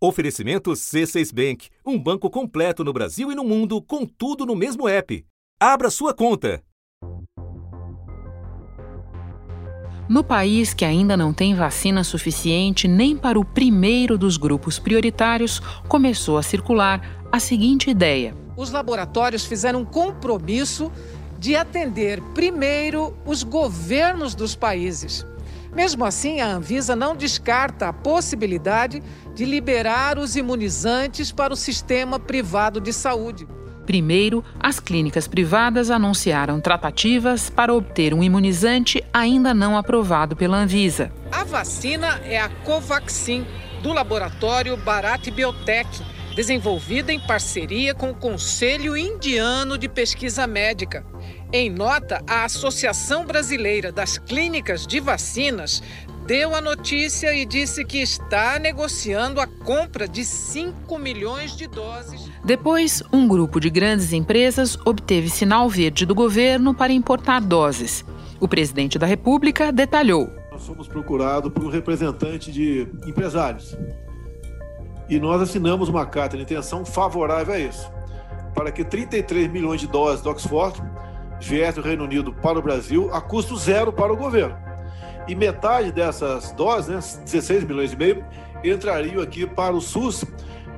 Oferecimento 0.00 0.70
C6 0.70 1.34
Bank, 1.34 1.70
um 1.84 1.98
banco 1.98 2.30
completo 2.30 2.84
no 2.84 2.92
Brasil 2.92 3.32
e 3.32 3.34
no 3.34 3.42
mundo, 3.42 3.82
com 3.82 4.06
tudo 4.06 4.46
no 4.46 4.54
mesmo 4.54 4.88
app. 4.88 5.26
Abra 5.58 5.90
sua 5.90 6.14
conta. 6.14 6.62
No 10.08 10.22
país 10.22 10.72
que 10.72 10.84
ainda 10.84 11.16
não 11.16 11.34
tem 11.34 11.52
vacina 11.52 12.04
suficiente 12.04 12.86
nem 12.86 13.16
para 13.16 13.40
o 13.40 13.44
primeiro 13.44 14.16
dos 14.16 14.36
grupos 14.36 14.78
prioritários, 14.78 15.58
começou 15.88 16.38
a 16.38 16.44
circular 16.44 17.26
a 17.32 17.40
seguinte 17.40 17.90
ideia: 17.90 18.36
os 18.56 18.70
laboratórios 18.70 19.44
fizeram 19.44 19.80
um 19.80 19.84
compromisso 19.84 20.92
de 21.40 21.56
atender 21.56 22.22
primeiro 22.34 23.16
os 23.26 23.42
governos 23.42 24.36
dos 24.36 24.54
países. 24.54 25.26
Mesmo 25.78 26.04
assim, 26.04 26.40
a 26.40 26.48
Anvisa 26.48 26.96
não 26.96 27.14
descarta 27.14 27.86
a 27.86 27.92
possibilidade 27.92 29.00
de 29.32 29.44
liberar 29.44 30.18
os 30.18 30.34
imunizantes 30.34 31.30
para 31.30 31.52
o 31.52 31.56
sistema 31.56 32.18
privado 32.18 32.80
de 32.80 32.92
saúde. 32.92 33.46
Primeiro, 33.86 34.44
as 34.58 34.80
clínicas 34.80 35.28
privadas 35.28 35.88
anunciaram 35.88 36.60
tratativas 36.60 37.48
para 37.48 37.72
obter 37.72 38.12
um 38.12 38.24
imunizante 38.24 39.04
ainda 39.12 39.54
não 39.54 39.76
aprovado 39.76 40.34
pela 40.34 40.56
Anvisa. 40.56 41.12
A 41.30 41.44
vacina 41.44 42.20
é 42.24 42.40
a 42.40 42.48
Covaxin, 42.48 43.46
do 43.80 43.92
laboratório 43.92 44.76
Bharat 44.78 45.30
Biotech, 45.30 46.02
desenvolvida 46.38 47.12
em 47.12 47.18
parceria 47.18 47.92
com 47.92 48.10
o 48.10 48.14
Conselho 48.14 48.96
Indiano 48.96 49.76
de 49.76 49.88
Pesquisa 49.88 50.46
Médica. 50.46 51.04
Em 51.52 51.68
nota, 51.68 52.22
a 52.28 52.44
Associação 52.44 53.26
Brasileira 53.26 53.90
das 53.90 54.18
Clínicas 54.18 54.86
de 54.86 55.00
Vacinas 55.00 55.82
deu 56.28 56.54
a 56.54 56.60
notícia 56.60 57.34
e 57.34 57.44
disse 57.44 57.84
que 57.84 57.98
está 57.98 58.56
negociando 58.56 59.40
a 59.40 59.48
compra 59.48 60.06
de 60.06 60.24
5 60.24 60.96
milhões 60.96 61.56
de 61.56 61.66
doses. 61.66 62.30
Depois, 62.44 63.02
um 63.12 63.26
grupo 63.26 63.58
de 63.58 63.68
grandes 63.68 64.12
empresas 64.12 64.78
obteve 64.86 65.28
sinal 65.28 65.68
verde 65.68 66.06
do 66.06 66.14
governo 66.14 66.72
para 66.72 66.92
importar 66.92 67.40
doses. 67.40 68.04
O 68.38 68.46
presidente 68.46 68.96
da 68.96 69.06
República 69.08 69.72
detalhou. 69.72 70.30
Nós 70.52 70.64
fomos 70.64 70.86
procurados 70.86 71.52
por 71.52 71.64
um 71.64 71.68
representante 71.68 72.52
de 72.52 72.86
empresários 73.04 73.76
e 75.08 75.18
nós 75.18 75.40
assinamos 75.40 75.88
uma 75.88 76.04
carta 76.04 76.36
de 76.36 76.42
intenção 76.42 76.84
favorável 76.84 77.54
a 77.54 77.58
isso, 77.58 77.90
para 78.54 78.70
que 78.70 78.84
33 78.84 79.48
milhões 79.48 79.80
de 79.80 79.86
doses 79.86 80.22
do 80.22 80.30
Oxford 80.30 80.82
viesse 81.40 81.80
do 81.80 81.86
Reino 81.86 82.04
Unido 82.04 82.32
para 82.32 82.58
o 82.58 82.62
Brasil 82.62 83.08
a 83.12 83.20
custo 83.20 83.56
zero 83.56 83.92
para 83.92 84.12
o 84.12 84.16
governo. 84.16 84.56
E 85.26 85.34
metade 85.34 85.92
dessas 85.92 86.52
doses, 86.52 86.88
né, 86.88 87.22
16 87.24 87.64
milhões 87.64 87.92
e 87.92 87.96
meio, 87.96 88.24
entrariam 88.64 89.22
aqui 89.22 89.46
para 89.46 89.74
o 89.74 89.80
SUS 89.80 90.24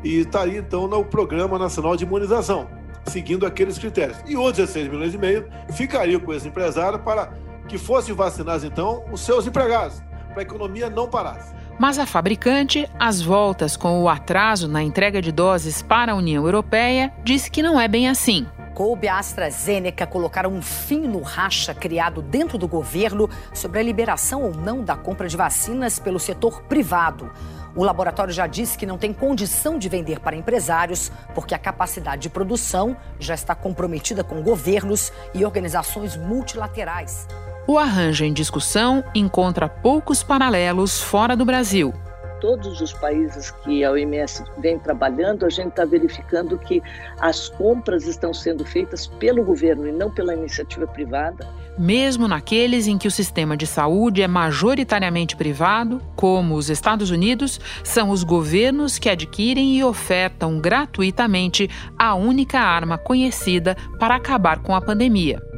e 0.02 0.20
estaria 0.20 0.58
então 0.58 0.86
no 0.86 1.04
Programa 1.04 1.58
Nacional 1.58 1.96
de 1.96 2.04
Imunização, 2.04 2.68
seguindo 3.06 3.46
aqueles 3.46 3.78
critérios. 3.78 4.18
E 4.26 4.36
outros 4.36 4.66
16 4.66 4.88
milhões 4.88 5.14
e 5.14 5.18
meio 5.18 5.48
ficariam 5.72 6.20
com 6.20 6.32
esse 6.32 6.48
empresário 6.48 6.98
para 6.98 7.32
que 7.68 7.78
fossem 7.78 8.14
vacinados 8.14 8.64
então 8.64 9.04
os 9.12 9.20
seus 9.20 9.46
empregados, 9.46 10.02
para 10.30 10.40
a 10.40 10.42
economia 10.42 10.90
não 10.90 11.08
parasse. 11.08 11.54
Mas 11.80 11.98
a 11.98 12.04
fabricante, 12.04 12.86
às 12.98 13.22
voltas 13.22 13.74
com 13.74 14.02
o 14.02 14.08
atraso 14.10 14.68
na 14.68 14.82
entrega 14.82 15.22
de 15.22 15.32
doses 15.32 15.80
para 15.80 16.12
a 16.12 16.14
União 16.14 16.44
Europeia, 16.44 17.10
disse 17.24 17.50
que 17.50 17.62
não 17.62 17.80
é 17.80 17.88
bem 17.88 18.06
assim 18.06 18.46
coube 18.72 19.08
a 19.08 19.18
AstraZeneca 19.18 20.06
colocar 20.06 20.46
um 20.46 20.62
fim 20.62 21.00
no 21.00 21.20
racha 21.20 21.74
criado 21.74 22.22
dentro 22.22 22.56
do 22.56 22.66
governo 22.66 23.28
sobre 23.52 23.78
a 23.78 23.82
liberação 23.82 24.42
ou 24.42 24.54
não 24.54 24.82
da 24.82 24.96
compra 24.96 25.28
de 25.28 25.36
vacinas 25.36 25.98
pelo 25.98 26.18
setor 26.18 26.62
privado. 26.62 27.30
O 27.76 27.84
laboratório 27.84 28.32
já 28.32 28.46
disse 28.46 28.78
que 28.78 28.86
não 28.86 28.96
tem 28.96 29.12
condição 29.12 29.78
de 29.78 29.86
vender 29.86 30.20
para 30.20 30.34
empresários, 30.34 31.12
porque 31.34 31.54
a 31.54 31.58
capacidade 31.58 32.22
de 32.22 32.30
produção 32.30 32.96
já 33.18 33.34
está 33.34 33.54
comprometida 33.54 34.24
com 34.24 34.40
governos 34.40 35.12
e 35.34 35.44
organizações 35.44 36.16
multilaterais. 36.16 37.26
O 37.66 37.78
arranjo 37.78 38.24
em 38.24 38.32
discussão 38.32 39.04
encontra 39.14 39.68
poucos 39.68 40.22
paralelos 40.22 41.00
fora 41.00 41.36
do 41.36 41.44
Brasil 41.44 41.94
todos 42.40 42.80
os 42.80 42.92
países 42.92 43.50
que 43.50 43.84
a 43.84 43.92
OMS 43.92 44.42
vem 44.58 44.78
trabalhando, 44.78 45.44
a 45.44 45.50
gente 45.50 45.68
está 45.68 45.84
verificando 45.84 46.58
que 46.58 46.82
as 47.20 47.48
compras 47.50 48.06
estão 48.06 48.32
sendo 48.34 48.64
feitas 48.64 49.06
pelo 49.06 49.44
governo 49.44 49.86
e 49.86 49.92
não 49.92 50.10
pela 50.10 50.34
iniciativa 50.34 50.86
privada. 50.86 51.46
Mesmo 51.78 52.26
naqueles 52.26 52.86
em 52.86 52.98
que 52.98 53.06
o 53.06 53.10
sistema 53.10 53.56
de 53.56 53.66
saúde 53.66 54.22
é 54.22 54.28
majoritariamente 54.28 55.36
privado, 55.36 56.00
como 56.16 56.56
os 56.56 56.68
Estados 56.68 57.10
Unidos, 57.10 57.60
são 57.84 58.10
os 58.10 58.24
governos 58.24 58.98
que 58.98 59.08
adquirem 59.08 59.76
e 59.76 59.84
ofertam 59.84 60.58
gratuitamente 60.58 61.70
a 61.98 62.14
única 62.14 62.58
arma 62.58 62.98
conhecida 62.98 63.76
para 63.98 64.16
acabar 64.16 64.60
com 64.60 64.74
a 64.74 64.80
pandemia 64.80 65.49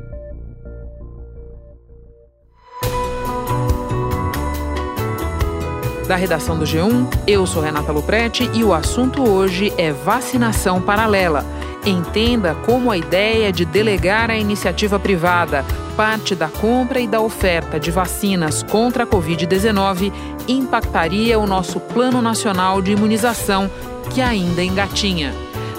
da 6.13 6.17
redação 6.17 6.59
do 6.59 6.67
G1. 6.67 7.09
Eu 7.27 7.47
sou 7.47 7.63
Renata 7.63 7.91
Luprete 7.91 8.51
e 8.53 8.63
o 8.63 8.75
assunto 8.75 9.27
hoje 9.27 9.73
é 9.79 9.93
vacinação 9.93 10.79
paralela. 10.79 11.43
Entenda 11.87 12.55
como 12.55 12.91
a 12.91 12.99
ideia 12.99 13.51
de 13.51 13.65
delegar 13.65 14.31
à 14.31 14.37
iniciativa 14.37 14.99
privada 14.99 15.65
parte 15.97 16.35
da 16.35 16.49
compra 16.49 17.01
e 17.01 17.07
da 17.07 17.19
oferta 17.19 17.81
de 17.81 17.91
vacinas 17.91 18.63
contra 18.63 19.05
a 19.05 19.07
Covid-19 19.07 20.13
impactaria 20.47 21.39
o 21.39 21.47
nosso 21.47 21.81
Plano 21.81 22.21
Nacional 22.21 22.83
de 22.83 22.93
Imunização, 22.93 23.71
que 24.11 24.21
ainda 24.21 24.63
engatinha. 24.63 25.33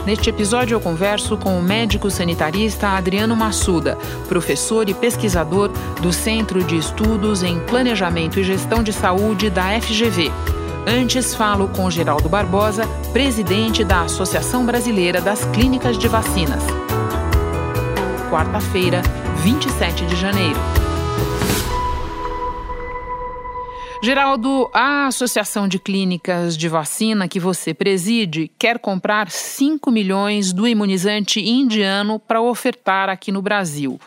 Neste 0.06 0.30
episódio, 0.30 0.76
eu 0.76 0.82
converso 0.82 1.38
com 1.38 1.58
o 1.58 1.64
médico 1.64 2.12
sanitarista 2.12 2.90
Adriano 2.90 3.36
Massuda, 3.36 3.98
professor 4.28 4.90
e 4.90 4.94
pesquisador 4.94 5.72
do 6.02 6.12
Centro 6.12 6.62
de 6.62 6.78
Estudos 6.78 7.42
em 7.42 7.60
Planejamento 7.62 8.38
e 8.38 8.44
Gestão 8.44 8.84
de 8.84 8.92
Saúde 8.92 9.50
da 9.50 9.80
FGV. 9.80 10.30
Antes, 10.86 11.34
falo 11.34 11.70
com 11.70 11.90
Geraldo 11.90 12.28
Barbosa, 12.28 12.86
presidente 13.14 13.86
da 13.86 14.02
Associação 14.02 14.66
Brasileira 14.66 15.22
das 15.22 15.46
Clínicas 15.46 15.98
de 15.98 16.10
Vacinas. 16.10 16.64
Quarta-feira, 18.30 19.02
27 19.42 20.06
de 20.06 20.18
janeiro. 20.18 20.60
Geraldo, 24.04 24.70
a 24.74 25.08
Associação 25.08 25.66
de 25.66 25.80
Clínicas 25.80 26.58
de 26.58 26.68
Vacina 26.68 27.26
que 27.26 27.40
você 27.40 27.74
preside 27.74 28.52
quer 28.60 28.78
comprar 28.78 29.32
5 29.32 29.90
milhões 29.90 30.52
do 30.52 30.68
imunizante 30.68 31.40
indiano 31.40 32.20
para 32.20 32.42
ofertar 32.42 33.08
aqui 33.08 33.32
no 33.32 33.42
Brasil. 33.42 33.98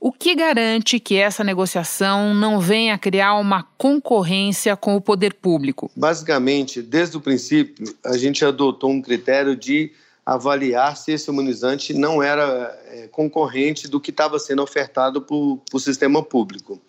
O 0.00 0.10
que 0.10 0.34
garante 0.34 0.98
que 0.98 1.16
essa 1.16 1.44
negociação 1.44 2.32
não 2.32 2.58
venha 2.60 2.96
criar 2.96 3.34
uma 3.34 3.62
concorrência 3.76 4.74
com 4.74 4.96
o 4.96 5.02
poder 5.02 5.34
público? 5.34 5.90
Basicamente, 5.94 6.80
desde 6.80 7.18
o 7.18 7.20
princípio, 7.20 7.94
a 8.06 8.16
gente 8.16 8.42
adotou 8.46 8.88
um 8.88 9.02
critério 9.02 9.54
de 9.54 9.92
avaliar 10.24 10.96
se 10.96 11.12
esse 11.12 11.30
imunizante 11.30 11.92
não 11.92 12.22
era 12.22 12.74
é, 12.86 13.06
concorrente 13.08 13.86
do 13.86 14.00
que 14.00 14.08
estava 14.08 14.38
sendo 14.38 14.62
ofertado 14.62 15.20
para 15.20 15.36
o 15.36 15.78
sistema 15.78 16.22
público. 16.22 16.80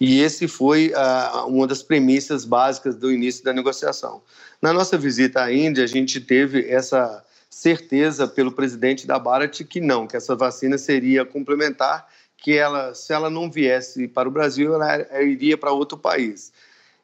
E 0.00 0.20
esse 0.20 0.46
foi 0.46 0.92
uh, 0.92 1.46
uma 1.48 1.66
das 1.66 1.82
premissas 1.82 2.44
básicas 2.44 2.94
do 2.94 3.10
início 3.10 3.42
da 3.42 3.52
negociação. 3.52 4.22
Na 4.62 4.72
nossa 4.72 4.96
visita 4.96 5.42
à 5.42 5.52
Índia, 5.52 5.84
a 5.84 5.88
gente 5.88 6.20
teve 6.20 6.68
essa 6.68 7.24
certeza 7.50 8.28
pelo 8.28 8.52
presidente 8.52 9.06
da 9.06 9.18
Bharat 9.18 9.64
que 9.64 9.80
não, 9.80 10.06
que 10.06 10.16
essa 10.16 10.36
vacina 10.36 10.78
seria 10.78 11.24
complementar, 11.24 12.06
que 12.36 12.56
ela, 12.56 12.94
se 12.94 13.12
ela 13.12 13.28
não 13.28 13.50
viesse 13.50 14.06
para 14.06 14.28
o 14.28 14.32
Brasil, 14.32 14.74
ela 14.74 15.22
iria 15.22 15.58
para 15.58 15.72
outro 15.72 15.98
país. 15.98 16.52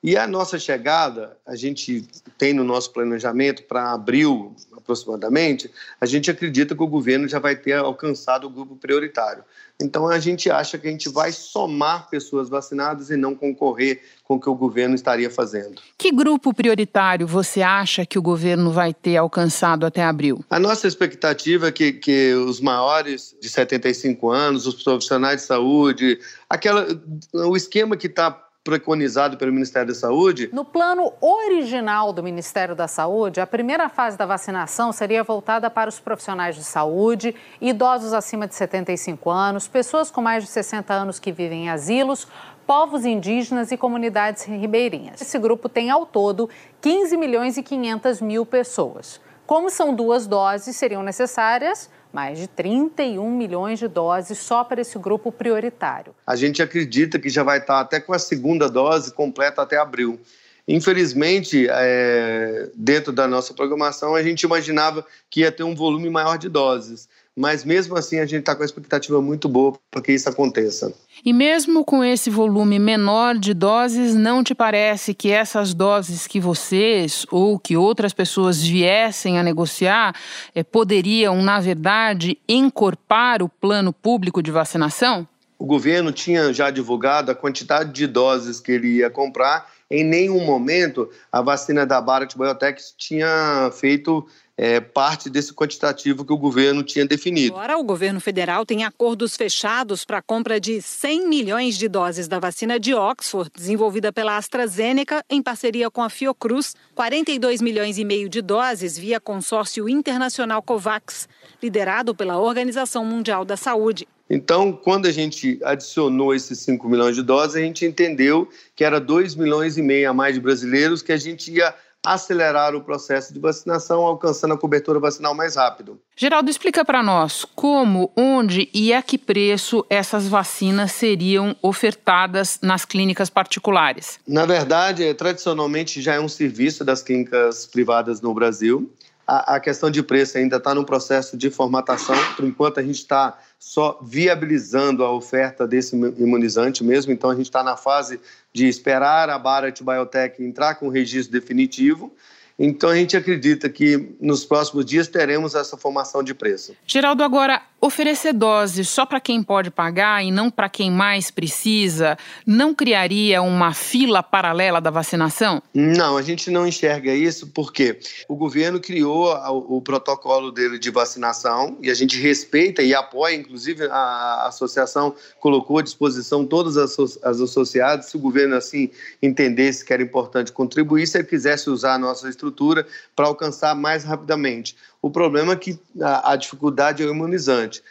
E 0.05 0.19
a 0.19 0.27
nossa 0.27 0.59
chegada, 0.59 1.35
a 1.47 1.57
gente 1.57 2.07
tem 2.37 2.53
no 2.53 2.63
nosso 2.63 2.93
planejamento 2.93 3.63
para 3.63 3.91
abril 3.91 4.55
aproximadamente, 4.77 5.71
a 5.99 6.05
gente 6.05 6.31
acredita 6.31 6.77
que 6.77 6.83
o 6.83 6.87
governo 6.87 7.27
já 7.27 7.39
vai 7.39 7.57
ter 7.57 7.73
alcançado 7.73 8.47
o 8.47 8.51
grupo 8.51 8.77
prioritário. 8.77 9.43
Então 9.81 10.07
a 10.07 10.19
gente 10.19 10.51
acha 10.51 10.77
que 10.77 10.87
a 10.87 10.91
gente 10.91 11.09
vai 11.09 11.33
somar 11.33 12.11
pessoas 12.11 12.51
vacinadas 12.51 13.09
e 13.09 13.17
não 13.17 13.35
concorrer 13.35 14.03
com 14.23 14.35
o 14.35 14.41
que 14.41 14.49
o 14.49 14.55
governo 14.55 14.95
estaria 14.95 15.31
fazendo. 15.31 15.81
Que 15.97 16.13
grupo 16.13 16.53
prioritário 16.53 17.27
você 17.27 17.63
acha 17.63 18.05
que 18.05 18.19
o 18.19 18.23
governo 18.23 18.71
vai 18.71 18.93
ter 18.93 19.17
alcançado 19.17 19.87
até 19.87 20.05
abril? 20.05 20.45
A 20.51 20.61
nossa 20.61 20.87
expectativa 20.87 21.69
é 21.69 21.73
que, 21.73 21.93
que 21.93 22.35
os 22.35 22.61
maiores 22.61 23.35
de 23.41 23.49
75 23.49 24.31
anos, 24.31 24.67
os 24.67 24.83
profissionais 24.83 25.41
de 25.41 25.47
saúde, 25.47 26.21
aquela, 26.49 26.87
o 27.33 27.57
esquema 27.57 27.97
que 27.97 28.07
está 28.07 28.44
preconizado 28.65 29.37
pelo 29.37 29.53
Ministério 29.53 29.89
da 29.89 29.95
Saúde. 29.95 30.49
No 30.51 30.65
plano 30.65 31.13
original 31.21 32.15
do 32.15 32.23
Ministério 32.23 32.75
da 32.75 32.89
Saúde, 32.89 33.39
a 33.39 33.47
primeira 33.47 33.91
fase 33.91 34.17
da 34.17 34.25
vacinação 34.25 34.91
seria 34.91 35.23
voltada 35.23 35.69
para 35.69 35.91
os 35.91 36.01
profissionais 36.01 36.57
de 36.57 36.65
saúde, 36.65 37.35
idosos 37.61 38.15
acima 38.15 38.49
de 38.49 38.55
75 38.55 39.31
anos, 39.31 39.69
pessoas 39.69 40.11
com 40.11 40.23
mais 40.23 40.45
de 40.45 40.51
60 40.51 40.95
anos 40.95 41.19
que 41.19 41.31
vivem 41.31 41.67
em 41.67 41.69
asilos, 41.69 42.27
povos 42.67 43.05
indígenas 43.05 43.71
e 43.71 43.77
comunidades 43.77 44.45
ribeirinhas. 44.45 45.21
Esse 45.21 45.39
grupo 45.39 45.69
tem 45.69 45.91
ao 45.91 46.07
todo 46.07 46.49
15 46.81 47.19
milhões 47.19 47.59
e 47.59 47.63
500 47.63 48.23
mil 48.23 48.47
pessoas. 48.47 49.21
Como 49.47 49.69
são 49.69 49.95
duas 49.95 50.27
doses, 50.27 50.77
seriam 50.77 51.03
necessárias 51.03 51.91
mais 52.15 52.39
de 52.39 52.47
31 52.47 53.29
milhões 53.29 53.81
de 53.81 53.89
doses 53.89 54.39
só 54.39 54.63
para 54.63 54.81
esse 54.81 54.97
grupo 54.99 55.33
prioritário. 55.33 56.15
A 56.25 56.37
gente 56.37 56.63
acredita 56.63 57.19
que 57.19 57.29
já 57.29 57.43
vai 57.43 57.59
estar 57.59 57.81
até 57.81 57.99
com 57.99 58.13
a 58.13 58.19
segunda 58.21 58.71
dose 58.71 59.13
completa 59.13 59.63
até 59.63 59.77
abril. 59.77 60.21
Infelizmente, 60.67 61.67
é, 61.69 62.71
dentro 62.75 63.13
da 63.13 63.27
nossa 63.27 63.53
programação, 63.53 64.15
a 64.15 64.23
gente 64.23 64.45
imaginava 64.45 65.05
que 65.29 65.41
ia 65.41 65.51
ter 65.51 65.65
um 65.65 65.75
volume 65.75 66.09
maior 66.09 66.39
de 66.39 66.49
doses 66.49 67.09
mas 67.37 67.65
mesmo 67.65 67.97
assim 67.97 68.19
a 68.21 68.27
gente 68.27 68.41
está 68.41 68.55
com 68.55 68.63
a 68.63 68.67
expectativa 68.67 69.21
muito 69.21 69.49
boa 69.49 69.77
para 69.91 70.01
que 70.01 70.13
isso 70.13 70.29
aconteça. 70.29 70.95
E 71.25 71.33
mesmo 71.33 71.85
com 71.85 72.05
esse 72.05 72.31
volume 72.31 72.79
menor 72.79 73.37
de 73.37 73.53
doses, 73.53 74.15
não 74.15 74.45
te 74.45 74.55
parece 74.55 75.15
que 75.15 75.31
essas 75.31 75.75
doses 75.75 76.27
que 76.27 76.39
vocês 76.39 77.27
ou 77.31 77.59
que 77.59 77.77
outras 77.77 78.13
pessoas 78.13 78.63
viessem 78.63 79.39
a 79.39 79.43
negociar 79.43 80.15
eh, 80.55 80.63
poderiam, 80.63 81.43
na 81.43 81.61
verdade, 81.61 82.39
encorpar 82.49 83.43
o 83.43 83.49
plano 83.49 83.93
público 83.93 84.43
de 84.43 84.51
vacinação? 84.51 85.27
O 85.59 85.67
governo 85.67 86.13
tinha 86.13 86.53
já 86.53 86.71
divulgado 86.71 87.31
a 87.31 87.35
quantidade 87.35 87.93
de 87.93 88.07
doses 88.07 88.61
que 88.61 88.73
ele 88.73 88.99
ia 88.99 89.09
comprar. 89.09 89.73
Em 89.91 90.05
nenhum 90.05 90.45
momento 90.45 91.09
a 91.31 91.41
vacina 91.41 91.87
da 91.87 92.01
Bharat 92.01 92.37
Biotech 92.37 92.83
tinha 92.99 93.71
feito 93.73 94.27
é, 94.57 94.81
parte 94.81 95.29
desse 95.29 95.53
quantitativo 95.53 96.25
que 96.25 96.33
o 96.33 96.39
governo 96.39 96.83
tinha 96.83 97.07
definido. 97.07 97.55
Agora, 97.55 97.77
o 97.77 97.85
governo 97.85 98.21
federal 98.21 98.65
tem 98.65 98.85
acordos 98.85 99.37
fechados 99.37 100.05
para 100.05 100.19
a 100.19 100.23
compra 100.23 100.61
de 100.61 100.81
100 100.81 101.29
milhões 101.29 101.77
de 101.77 101.89
doses 101.89 102.29
da 102.29 102.39
vacina 102.39 102.79
de 102.79 102.95
Oxford, 102.95 103.51
desenvolvida 103.55 104.13
pela 104.13 104.37
AstraZeneca 104.37 105.25
em 105.29 105.43
parceria 105.43 105.91
com 105.91 106.03
a 106.03 106.09
Fiocruz, 106.09 106.75
42 106.95 107.61
milhões 107.61 107.99
e 107.99 108.05
meio 108.05 108.29
de 108.29 108.41
doses 108.41 108.97
via 108.97 109.21
consórcio 109.21 109.89
internacional 109.89 110.63
COVAX, 110.63 111.29
liderado 111.63 112.15
pela 112.15 112.39
Organização 112.39 113.05
Mundial 113.05 113.45
da 113.45 113.57
Saúde. 113.57 114.07
Então, 114.29 114.73
quando 114.73 115.07
a 115.07 115.13
gente 115.13 115.61
adicionou 115.63 116.35
esses 116.35 116.59
5 116.61 116.89
milhões 116.89 117.15
de 117.15 117.23
doses, 117.23 117.57
a 117.57 117.61
gente 117.61 117.85
entendeu 117.85 118.49
que 118.75 118.83
era 118.83 118.99
2 118.99 119.35
milhões 119.35 119.77
e 119.77 119.83
meio 119.83 120.09
a 120.09 120.15
mais 120.15 120.35
de 120.35 120.41
brasileiros 120.41 121.03
que 121.03 121.13
a 121.13 121.17
gente 121.17 121.53
ia 121.53 121.75
acelerar 122.05 122.75
o 122.75 122.83
processo 122.83 123.33
de 123.33 123.41
vacinação, 123.41 124.03
alcançando 124.03 124.55
a 124.55 124.59
cobertura 124.59 125.01
vacinal 125.01 125.35
mais 125.35 125.57
rápido. 125.57 125.99
Geraldo, 126.17 126.51
explica 126.51 126.85
para 126.85 127.03
nós 127.03 127.45
como, 127.45 128.13
onde 128.17 128.69
e 128.73 128.93
a 128.93 129.03
que 129.03 129.19
preço 129.19 129.85
essas 129.89 130.29
vacinas 130.29 130.93
seriam 130.93 131.57
ofertadas 131.63 132.59
nas 132.63 132.85
clínicas 132.85 133.31
particulares. 133.31 134.21
Na 134.27 134.47
verdade, 134.47 135.13
tradicionalmente 135.15 136.01
já 136.01 136.15
é 136.15 136.21
um 136.21 136.29
serviço 136.29 136.85
das 136.85 137.03
clínicas 137.03 137.67
privadas 137.67 138.21
no 138.21 138.35
Brasil. 138.35 138.93
A, 139.27 139.57
a 139.57 139.61
questão 139.61 139.91
de 139.91 140.03
preço 140.03 140.37
ainda 140.37 140.57
está 140.57 140.75
no 140.75 140.85
processo 140.85 141.37
de 141.37 141.51
formatação. 141.51 142.17
Por 142.37 142.45
enquanto, 142.45 142.79
a 142.79 142.83
gente 142.83 142.99
está 142.99 143.39
só 143.59 143.99
viabilizando 144.03 145.05
a 145.05 145.11
oferta 145.11 145.67
desse 145.67 145.97
imunizante 145.97 146.85
mesmo. 146.85 147.13
Então, 147.13 147.31
a 147.31 147.35
gente 147.35 147.47
está 147.47 147.63
na 147.63 147.77
fase 147.77 148.21
de 148.53 148.67
esperar 148.67 149.31
a 149.31 149.39
Bharat 149.39 149.83
Biotech 149.83 150.43
entrar 150.43 150.75
com 150.75 150.87
o 150.87 150.91
registro 150.91 151.33
definitivo 151.33 152.15
então 152.59 152.91
a 152.91 152.95
gente 152.95 153.17
acredita 153.17 153.69
que 153.69 154.15
nos 154.21 154.45
próximos 154.45 154.85
dias 154.85 155.09
teremos 155.09 155.55
essa 155.55 155.77
formação 155.77 156.23
de 156.23 156.33
preço. 156.33 156.75
Geraldo, 156.87 157.25
agora, 157.25 157.61
oferecer 157.81 158.33
doses 158.33 158.89
só 158.89 159.05
para 159.05 159.21
quem 159.21 159.43
pode 159.43 159.71
pagar 159.71 160.25
e 160.25 160.31
não 160.31 160.51
para 160.51 160.69
quem 160.69 160.91
mais 160.91 161.31
precisa, 161.31 162.17
não 162.47 162.75
criaria 162.75 163.43
uma 163.43 163.75
fila 163.75 164.23
paralela 164.23 164.81
da 164.81 164.91
vacinação? 164.91 165.63
Não, 165.75 166.17
a 166.17 166.23
gente 166.23 166.51
não 166.51 166.67
enxerga 166.67 167.13
isso 167.13 167.49
porque 167.49 167.99
o 168.29 168.37
governo 168.37 168.81
criou 168.81 169.35
o, 169.69 169.83
protocolo 169.83 170.51
dele 170.51 170.79
de 170.79 170.91
vacinação 170.91 171.77
e 171.83 171.91
a 171.91 171.95
gente 171.95 172.21
respeita 172.21 172.83
e 172.83 172.95
apoia, 172.95 173.35
inclusive 173.35 173.87
a 173.91 174.47
associação 174.47 175.15
colocou 175.41 175.79
à 175.79 175.83
disposição 175.83 176.47
todas 176.47 176.77
as, 176.77 176.97
as 177.23 177.41
associadas, 177.41 178.07
se 178.07 178.17
o 178.17 178.21
governo 178.21 178.55
assim 178.55 178.91
entendesse 179.21 179.85
que 179.85 179.93
era 179.93 180.03
importante 180.03 180.53
contribuir, 180.53 181.07
se 181.07 181.19
ele 181.19 181.27
quisesse 181.27 181.69
usar 181.69 181.95
a 181.95 181.99
nossa 181.99 182.29
estrutura 182.29 182.44
estrutura 182.45 182.87
para 183.17 183.27
alcançar 183.27 183.75
mais 183.75 184.05
rapidamente. 184.05 184.77
O 185.01 185.11
problema 185.11 185.53
é 185.53 185.57
que 185.57 185.79
a, 186.01 186.33
a 186.33 186.37
dificuldade 186.37 187.03
é 187.03 187.07
o 187.07 187.11
imunizante. 187.11 187.83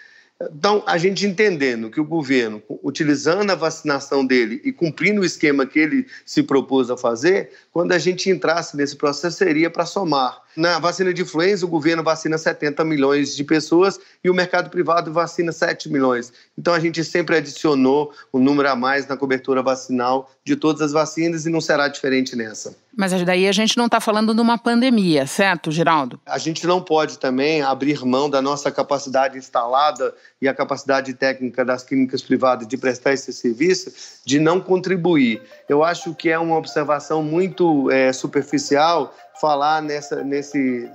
Então, 0.42 0.84
a 0.86 0.98
gente 0.98 1.26
entendendo 1.26 1.90
que 1.90 2.02
o 2.02 2.06
governo, 2.06 2.62
utilizando 2.84 3.50
a 3.52 3.56
vacinação 3.56 4.26
dele 4.26 4.62
e 4.64 4.72
cumprindo 4.72 5.22
o 5.22 5.26
esquema 5.26 5.66
que 5.66 5.80
ele 5.80 6.08
se 6.26 6.44
propôs 6.44 6.90
a 6.90 6.98
fazer, 6.98 7.52
quando 7.72 7.94
a 7.94 8.00
gente 8.00 8.30
entrasse 8.30 8.76
nesse 8.76 8.96
processo, 8.96 9.38
seria 9.38 9.70
para 9.70 9.86
somar. 9.86 10.42
Na 10.56 10.80
vacina 10.80 11.14
de 11.14 11.22
influenza, 11.22 11.66
o 11.66 11.70
governo 11.70 12.04
vacina 12.04 12.38
70 12.38 12.84
milhões 12.84 13.36
de 13.36 13.44
pessoas 13.44 14.00
e 14.24 14.30
o 14.30 14.34
mercado 14.34 14.70
privado 14.70 15.12
vacina 15.12 15.52
7 15.52 15.90
milhões. 15.90 16.32
Então, 16.58 16.74
a 16.74 16.80
gente 16.80 17.04
sempre 17.04 17.38
adicionou 17.38 18.14
um 18.34 18.40
número 18.40 18.70
a 18.70 18.76
mais 18.76 19.08
na 19.08 19.18
cobertura 19.18 19.64
vacinal 19.64 20.30
de 20.44 20.56
todas 20.56 20.82
as 20.82 20.92
vacinas 20.92 21.46
e 21.46 21.50
não 21.50 21.62
será 21.62 21.88
diferente 21.88 22.36
nessa. 22.36 22.76
Mas 22.96 23.12
daí 23.24 23.48
a 23.48 23.52
gente 23.52 23.76
não 23.76 23.88
está 23.88 24.00
falando 24.00 24.36
de 24.36 24.42
uma 24.42 24.58
pandemia, 24.58 25.26
certo, 25.26 25.72
Geraldo? 25.72 26.20
A 26.26 26.38
gente 26.38 26.68
não 26.68 26.80
pode 26.80 27.18
também 27.18 27.64
abrir 27.64 28.06
mão 28.06 28.30
da 28.30 28.40
nossa 28.40 28.72
capacidade 28.72 29.38
instalada 29.38 30.14
e 30.40 30.48
a 30.48 30.54
capacidade 30.54 31.14
técnica 31.16 31.66
das 31.66 31.84
clínicas 31.84 32.22
privadas 32.22 32.68
de 32.68 32.78
prestar 32.78 33.14
esse 33.14 33.34
serviço, 33.34 33.92
de 34.24 34.40
não 34.40 34.62
contribuir. 34.62 35.42
Eu 35.68 35.84
acho 35.84 36.14
que 36.14 36.30
é 36.30 36.38
uma 36.38 36.56
observação 36.56 37.24
muito 37.24 37.90
é, 37.90 38.14
superficial 38.14 39.16
falar 39.40 39.82
nessa 39.82 40.24
nesse, 40.24 40.90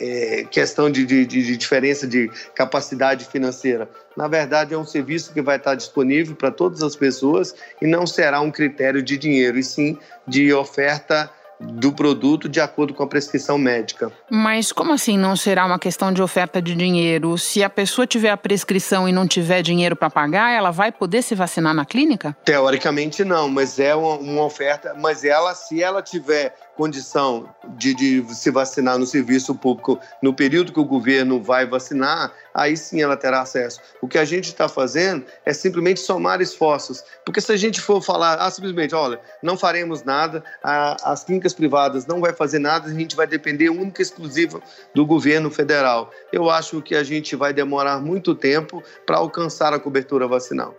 é, 0.00 0.44
questão 0.50 0.90
de, 0.90 1.04
de, 1.04 1.26
de, 1.26 1.56
diferença 1.56 2.06
de 2.06 2.30
capacidade 2.54 3.24
financeira. 3.24 3.88
Na 4.16 4.28
verdade, 4.28 4.74
é 4.74 4.78
um 4.78 4.84
serviço 4.84 5.32
que 5.32 5.42
vai 5.42 5.56
estar 5.56 5.74
disponível 5.74 6.34
para 6.34 6.50
todas 6.50 6.82
as 6.82 6.96
pessoas 6.96 7.54
e 7.80 7.86
não 7.86 8.06
será 8.06 8.40
um 8.40 8.50
critério 8.50 9.02
de 9.02 9.16
dinheiro, 9.16 9.58
e 9.58 9.64
sim 9.64 9.98
de 10.26 10.52
oferta 10.52 11.30
do 11.58 11.90
produto 11.90 12.50
de 12.50 12.60
acordo 12.60 12.92
com 12.92 13.02
a 13.02 13.06
prescrição 13.06 13.56
médica. 13.56 14.12
Mas 14.30 14.72
como 14.72 14.92
assim 14.92 15.16
não 15.16 15.34
será 15.34 15.64
uma 15.64 15.78
questão 15.78 16.12
de 16.12 16.20
oferta 16.20 16.60
de 16.60 16.74
dinheiro? 16.74 17.38
Se 17.38 17.62
a 17.62 17.70
pessoa 17.70 18.06
tiver 18.06 18.30
a 18.30 18.36
prescrição 18.36 19.08
e 19.08 19.12
não 19.12 19.26
tiver 19.26 19.62
dinheiro 19.62 19.96
para 19.96 20.10
pagar, 20.10 20.52
ela 20.52 20.70
vai 20.70 20.92
poder 20.92 21.22
se 21.22 21.34
vacinar 21.34 21.72
na 21.72 21.86
clínica? 21.86 22.36
Teoricamente 22.44 23.24
não, 23.24 23.48
mas 23.48 23.78
é 23.78 23.94
uma, 23.94 24.16
uma 24.16 24.44
oferta. 24.44 24.94
Mas 25.00 25.24
ela, 25.24 25.54
se 25.54 25.82
ela 25.82 26.02
tiver 26.02 26.54
condição 26.76 27.48
de, 27.76 27.94
de, 27.94 28.34
se 28.34 28.50
vacinar 28.50 28.98
no 28.98 29.06
serviço 29.06 29.54
público 29.54 29.98
no 30.22 30.34
período 30.34 30.72
que 30.72 30.78
o 30.78 30.84
governo 30.84 31.42
vai 31.42 31.66
vacinar, 31.66 32.32
aí 32.54 32.76
sim 32.76 33.00
ela 33.00 33.16
terá 33.16 33.40
acesso. 33.40 33.80
O 34.00 34.06
que 34.06 34.18
a 34.18 34.24
gente 34.24 34.46
está 34.46 34.68
fazendo 34.68 35.24
é 35.44 35.52
simplesmente 35.52 36.00
somar 36.00 36.40
esforços, 36.40 37.02
porque 37.24 37.40
se 37.40 37.50
a 37.50 37.56
gente 37.56 37.80
for 37.80 38.02
falar, 38.02 38.34
ah, 38.34 38.50
simplesmente, 38.50 38.94
olha, 38.94 39.18
não 39.42 39.56
faremos 39.56 40.02
nada, 40.04 40.44
a, 40.62 41.12
as 41.12 41.24
clínicas 41.24 41.54
privadas 41.54 42.06
não 42.06 42.20
vai 42.20 42.32
fazer 42.32 42.58
nada, 42.58 42.88
a 42.88 42.94
gente 42.94 43.16
vai 43.16 43.26
depender 43.26 43.70
única 43.70 44.00
e 44.00 44.04
exclusiva 44.04 44.60
do 44.94 45.06
governo 45.06 45.50
federal. 45.50 46.10
Eu 46.32 46.50
acho 46.50 46.82
que 46.82 46.94
a 46.94 47.02
gente 47.02 47.34
vai 47.34 47.52
demorar 47.52 48.00
muito 48.00 48.34
tempo 48.34 48.82
para 49.06 49.16
alcançar 49.16 49.72
a 49.72 49.78
cobertura 49.78 50.28
vacinal. 50.28 50.74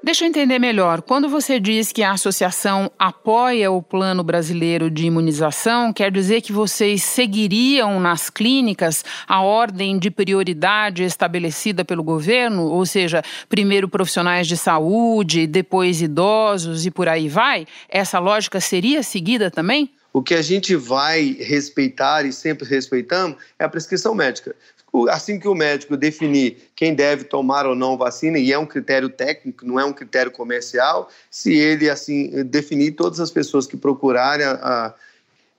Deixa 0.00 0.24
eu 0.24 0.28
entender 0.28 0.60
melhor. 0.60 1.02
Quando 1.02 1.28
você 1.28 1.58
diz 1.58 1.90
que 1.90 2.04
a 2.04 2.12
associação 2.12 2.90
apoia 2.96 3.68
o 3.68 3.82
Plano 3.82 4.22
Brasileiro 4.22 4.88
de 4.88 5.06
Imunização, 5.06 5.92
quer 5.92 6.12
dizer 6.12 6.40
que 6.40 6.52
vocês 6.52 7.02
seguiriam 7.02 7.98
nas 7.98 8.30
clínicas 8.30 9.04
a 9.26 9.42
ordem 9.42 9.98
de 9.98 10.08
prioridade 10.08 11.02
estabelecida 11.02 11.84
pelo 11.84 12.04
governo? 12.04 12.66
Ou 12.68 12.86
seja, 12.86 13.24
primeiro 13.48 13.88
profissionais 13.88 14.46
de 14.46 14.56
saúde, 14.56 15.48
depois 15.48 16.00
idosos 16.00 16.86
e 16.86 16.92
por 16.92 17.08
aí 17.08 17.28
vai? 17.28 17.66
Essa 17.88 18.20
lógica 18.20 18.60
seria 18.60 19.02
seguida 19.02 19.50
também? 19.50 19.90
O 20.12 20.22
que 20.22 20.34
a 20.34 20.42
gente 20.42 20.76
vai 20.76 21.36
respeitar 21.40 22.24
e 22.24 22.32
sempre 22.32 22.66
respeitamos 22.66 23.36
é 23.58 23.64
a 23.64 23.68
prescrição 23.68 24.14
médica 24.14 24.54
assim 25.10 25.38
que 25.38 25.48
o 25.48 25.54
médico 25.54 25.96
definir 25.96 26.70
quem 26.74 26.94
deve 26.94 27.24
tomar 27.24 27.66
ou 27.66 27.74
não 27.74 27.96
vacina, 27.96 28.38
e 28.38 28.52
é 28.52 28.58
um 28.58 28.66
critério 28.66 29.08
técnico, 29.08 29.66
não 29.66 29.78
é 29.78 29.84
um 29.84 29.92
critério 29.92 30.32
comercial, 30.32 31.08
se 31.30 31.54
ele 31.54 31.90
assim 31.90 32.44
definir 32.44 32.92
todas 32.92 33.20
as 33.20 33.30
pessoas 33.30 33.66
que 33.66 33.76
procurarem 33.76 34.46
a, 34.46 34.52
a 34.52 34.94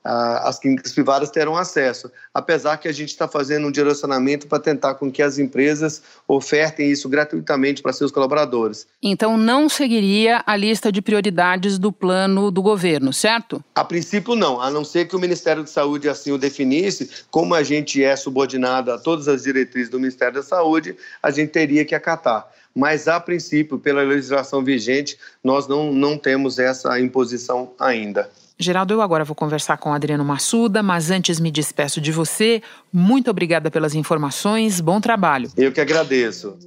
as 0.10 0.58
clínicas 0.58 0.92
privadas 0.92 1.30
terão 1.30 1.56
acesso, 1.56 2.12
apesar 2.34 2.78
que 2.78 2.88
a 2.88 2.92
gente 2.92 3.10
está 3.10 3.28
fazendo 3.28 3.68
um 3.68 3.72
direcionamento 3.72 4.48
para 4.48 4.60
tentar 4.60 4.96
com 4.96 5.12
que 5.12 5.22
as 5.22 5.38
empresas 5.38 6.01
ofertem 6.28 6.89
isso 6.89 7.08
gratuitamente 7.08 7.82
para 7.82 7.94
seus 7.94 8.12
colaboradores. 8.12 8.88
Então 9.01 9.38
não 9.38 9.70
seguiria 9.70 10.44
a 10.46 10.56
lista 10.56 10.92
de 10.92 11.01
prioridades 11.01 11.78
do 11.78 11.92
plano 11.92 12.50
do 12.50 12.62
governo, 12.62 13.13
certo? 13.13 13.63
A 13.75 13.84
princípio 13.84 14.36
não, 14.36 14.60
a 14.60 14.72
não 14.72 14.84
ser 14.84 15.08
que 15.08 15.16
o 15.16 15.20
Ministério 15.20 15.63
da 15.63 15.70
Saúde 15.70 16.10
assim 16.10 16.32
o 16.32 16.38
definisse, 16.38 17.10
como 17.30 17.54
a 17.54 17.63
gente 17.63 18.04
é 18.04 18.16
subordinado 18.16 18.92
a 18.92 18.98
todas 18.98 19.28
as 19.28 19.44
diretrizes 19.44 19.89
do 19.89 20.00
Ministério 20.00 20.36
da 20.36 20.44
Saúde, 20.44 20.96
a 21.22 21.30
gente 21.30 21.50
teria 21.50 21.86
que 21.86 21.94
acatar. 21.96 22.50
mas 22.75 23.08
a 23.08 23.20
princípio, 23.20 23.78
pela 23.78 24.01
legislação 24.04 24.63
vigente, 24.63 25.18
nós 25.44 25.68
não, 25.68 25.92
não 25.92 26.18
temos 26.18 26.60
essa 26.60 27.00
imposição 27.00 27.74
ainda. 27.80 28.30
Geraldo, 28.62 28.94
eu 28.94 29.01
agora 29.01 29.24
vou 29.24 29.34
conversar 29.34 29.78
com 29.78 29.94
Adriano 29.94 30.25
Massuda, 30.25 30.84
mas 30.84 31.10
antes 31.10 31.39
me 31.39 31.50
despeço 31.50 32.01
de 32.01 32.12
você. 32.12 32.62
Muito 32.92 33.32
obrigada 33.32 33.72
pelas 33.72 33.96
informações, 33.96 34.82
bom 34.82 35.00
trabalho. 35.00 35.50
Eu 35.56 35.72
que 35.72 35.80
agradeço. 35.80 36.58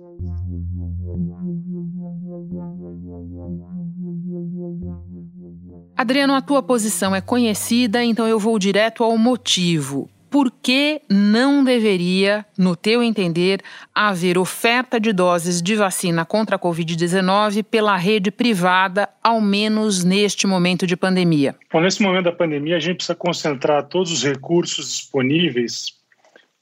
Adriano, 5.95 6.33
a 6.33 6.41
tua 6.41 6.63
posição 6.63 7.15
é 7.15 7.21
conhecida, 7.21 8.03
então 8.03 8.27
eu 8.27 8.39
vou 8.39 8.59
direto 8.59 9.05
ao 9.05 9.19
motivo 9.19 10.09
por 10.33 10.51
que 10.51 11.03
não 11.11 11.63
deveria, 11.63 12.47
no 12.57 12.75
teu 12.75 13.03
entender, 13.03 13.61
haver 13.95 14.39
oferta 14.39 14.99
de 14.99 15.13
doses 15.13 15.61
de 15.61 15.77
vacina 15.77 16.25
contra 16.25 16.57
a 16.57 16.59
Covid-19 16.59 17.63
pela 17.63 17.95
rede 17.99 18.31
privada, 18.31 19.11
ao 19.23 19.43
menos 19.43 20.03
neste 20.03 20.47
momento 20.47 20.87
de 20.87 20.97
pandemia? 20.97 21.55
Bom, 21.71 21.83
nesse 21.83 22.03
momento 22.03 22.25
da 22.25 22.33
pandemia, 22.33 22.77
a 22.77 22.81
gente 22.81 22.97
precisa 22.97 23.15
concentrar 23.15 23.87
todos 23.89 24.11
os 24.11 24.25
recursos 24.25 24.91
disponíveis 24.91 25.99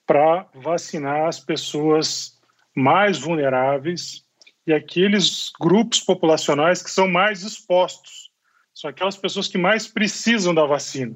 para 0.04 0.48
vacinar 0.52 1.28
as 1.28 1.38
pessoas 1.38 2.40
mais 2.74 3.20
vulneráveis 3.20 4.24
e 4.66 4.72
aqueles 4.72 5.52
grupos 5.60 6.00
populacionais 6.00 6.82
que 6.82 6.90
são 6.90 7.06
mais 7.06 7.44
expostos. 7.44 8.32
São 8.74 8.90
aquelas 8.90 9.16
pessoas 9.16 9.46
que 9.46 9.58
mais 9.58 9.86
precisam 9.86 10.52
da 10.52 10.66
vacina. 10.66 11.14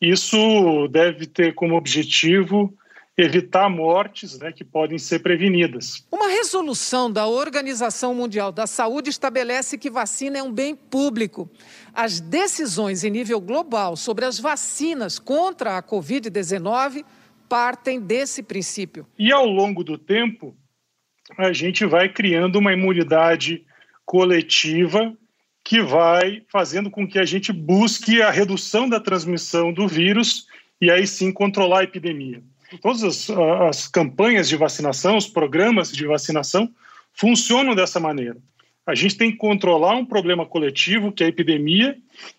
Isso 0.00 0.88
deve 0.88 1.26
ter 1.26 1.54
como 1.54 1.76
objetivo 1.76 2.74
evitar 3.18 3.68
mortes 3.68 4.38
né, 4.38 4.50
que 4.50 4.64
podem 4.64 4.98
ser 4.98 5.18
prevenidas. 5.18 6.06
Uma 6.10 6.28
resolução 6.28 7.12
da 7.12 7.26
Organização 7.26 8.14
Mundial 8.14 8.50
da 8.50 8.66
Saúde 8.66 9.10
estabelece 9.10 9.76
que 9.76 9.90
vacina 9.90 10.38
é 10.38 10.42
um 10.42 10.52
bem 10.52 10.74
público. 10.74 11.50
As 11.92 12.18
decisões 12.18 13.04
em 13.04 13.10
nível 13.10 13.40
global 13.40 13.94
sobre 13.94 14.24
as 14.24 14.38
vacinas 14.38 15.18
contra 15.18 15.76
a 15.76 15.82
Covid-19 15.82 17.04
partem 17.48 18.00
desse 18.00 18.42
princípio. 18.42 19.06
E 19.18 19.32
ao 19.32 19.46
longo 19.46 19.84
do 19.84 19.98
tempo, 19.98 20.56
a 21.36 21.52
gente 21.52 21.84
vai 21.84 22.08
criando 22.08 22.56
uma 22.56 22.72
imunidade 22.72 23.66
coletiva 24.06 25.14
que 25.64 25.82
vai 25.82 26.42
fazendo 26.48 26.90
com 26.90 27.06
que 27.06 27.18
a 27.18 27.24
gente 27.24 27.52
busque 27.52 28.22
a 28.22 28.30
redução 28.30 28.88
da 28.88 28.98
transmissão 28.98 29.72
do 29.72 29.86
vírus 29.86 30.46
e 30.80 30.90
aí 30.90 31.06
sim 31.06 31.32
controlar 31.32 31.80
a 31.80 31.84
epidemia. 31.84 32.42
Todas 32.80 33.02
as, 33.02 33.30
as 33.30 33.88
campanhas 33.88 34.48
de 34.48 34.56
vacinação, 34.56 35.16
os 35.16 35.26
programas 35.26 35.92
de 35.92 36.06
vacinação 36.06 36.72
funcionam 37.12 37.74
dessa 37.74 37.98
maneira. 37.98 38.36
A 38.86 38.94
gente 38.94 39.16
tem 39.16 39.30
que 39.30 39.36
controlar 39.36 39.94
um 39.94 40.04
problema 40.04 40.46
coletivo, 40.46 41.12
que 41.12 41.22
é 41.22 41.26
a 41.26 41.28
epidemia, 41.28 41.96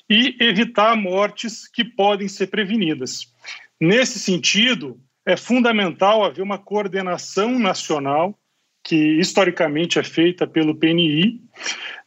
e 0.09 0.35
evitar 0.39 0.95
mortes 0.95 1.67
que 1.67 1.83
podem 1.83 2.27
ser 2.27 2.47
prevenidas. 2.47 3.31
Nesse 3.79 4.19
sentido, 4.19 4.99
é 5.25 5.37
fundamental 5.37 6.23
haver 6.23 6.41
uma 6.41 6.57
coordenação 6.57 7.59
nacional, 7.59 8.37
que 8.83 8.95
historicamente 8.95 9.99
é 9.99 10.03
feita 10.03 10.47
pelo 10.47 10.75
PNI, 10.75 11.39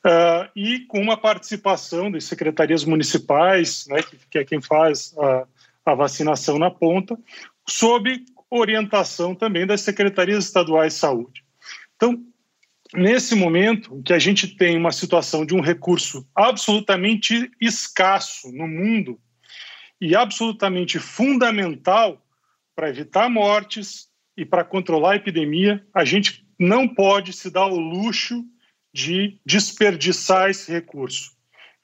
uh, 0.04 0.50
e 0.54 0.80
com 0.80 1.00
uma 1.00 1.16
participação 1.16 2.10
das 2.10 2.24
secretarias 2.24 2.84
municipais, 2.84 3.86
né, 3.88 4.02
que, 4.02 4.18
que, 4.30 4.38
é 4.38 4.44
quem 4.44 4.60
faz 4.60 5.14
a, 5.18 5.46
a 5.86 5.94
vacinação 5.94 6.58
na 6.58 6.70
ponta, 6.70 7.18
sob 7.66 8.24
orientação 8.50 9.34
também 9.34 9.66
das 9.66 9.80
secretarias 9.80 10.44
estaduais 10.44 10.94
de 10.94 11.00
saúde. 11.00 11.44
Então, 11.96 12.22
nesse 12.94 13.34
momento 13.34 14.00
que 14.02 14.12
a 14.12 14.18
gente 14.18 14.46
tem 14.46 14.76
uma 14.76 14.92
situação 14.92 15.44
de 15.44 15.54
um 15.54 15.60
recurso 15.60 16.26
absolutamente 16.34 17.50
escasso 17.60 18.52
no 18.52 18.68
mundo 18.68 19.18
e 20.00 20.14
absolutamente 20.14 20.98
fundamental 20.98 22.22
para 22.76 22.90
evitar 22.90 23.28
mortes 23.30 24.08
e 24.36 24.44
para 24.44 24.64
controlar 24.64 25.12
a 25.12 25.16
epidemia, 25.16 25.84
a 25.94 26.04
gente 26.04 26.44
não 26.58 26.86
pode 26.86 27.32
se 27.32 27.50
dar 27.50 27.66
o 27.66 27.78
luxo 27.78 28.44
de 28.94 29.36
desperdiçar 29.44 30.48
esse 30.50 30.70
recurso, 30.70 31.32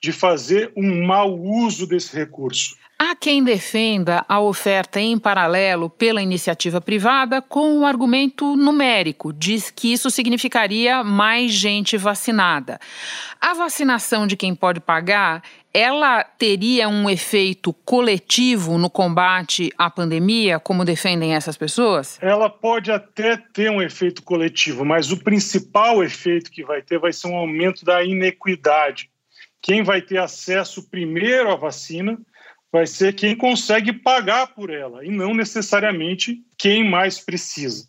de 0.00 0.12
fazer 0.12 0.72
um 0.76 1.04
mau 1.04 1.36
uso 1.36 1.84
desse 1.84 2.16
recurso. 2.16 2.78
Há 3.02 3.16
quem 3.16 3.42
defenda 3.42 4.24
a 4.28 4.38
oferta 4.40 5.00
em 5.00 5.18
paralelo 5.18 5.88
pela 5.88 6.22
iniciativa 6.22 6.82
privada 6.82 7.40
com 7.40 7.80
o 7.80 7.86
argumento 7.86 8.54
numérico, 8.54 9.32
diz 9.32 9.70
que 9.70 9.90
isso 9.90 10.10
significaria 10.10 11.02
mais 11.02 11.50
gente 11.50 11.96
vacinada. 11.96 12.78
A 13.40 13.54
vacinação 13.54 14.26
de 14.26 14.36
quem 14.36 14.54
pode 14.54 14.80
pagar, 14.80 15.42
ela 15.72 16.24
teria 16.24 16.88
um 16.88 17.08
efeito 17.08 17.72
coletivo 17.72 18.76
no 18.76 18.90
combate 18.90 19.70
à 19.78 19.88
pandemia, 19.88 20.58
como 20.58 20.84
defendem 20.84 21.34
essas 21.34 21.56
pessoas? 21.56 22.18
Ela 22.20 22.50
pode 22.50 22.90
até 22.90 23.36
ter 23.36 23.70
um 23.70 23.80
efeito 23.80 24.22
coletivo, 24.22 24.84
mas 24.84 25.12
o 25.12 25.22
principal 25.22 26.02
efeito 26.02 26.50
que 26.50 26.64
vai 26.64 26.82
ter 26.82 26.98
vai 26.98 27.12
ser 27.12 27.28
um 27.28 27.36
aumento 27.36 27.84
da 27.84 28.02
inequidade. 28.04 29.10
Quem 29.62 29.82
vai 29.82 30.00
ter 30.00 30.18
acesso 30.18 30.88
primeiro 30.90 31.50
à 31.50 31.56
vacina 31.56 32.18
vai 32.72 32.86
ser 32.86 33.14
quem 33.14 33.36
consegue 33.36 33.92
pagar 33.92 34.48
por 34.54 34.70
ela 34.70 35.04
e 35.04 35.10
não 35.10 35.34
necessariamente 35.34 36.38
quem 36.56 36.88
mais 36.88 37.18
precisa. 37.18 37.88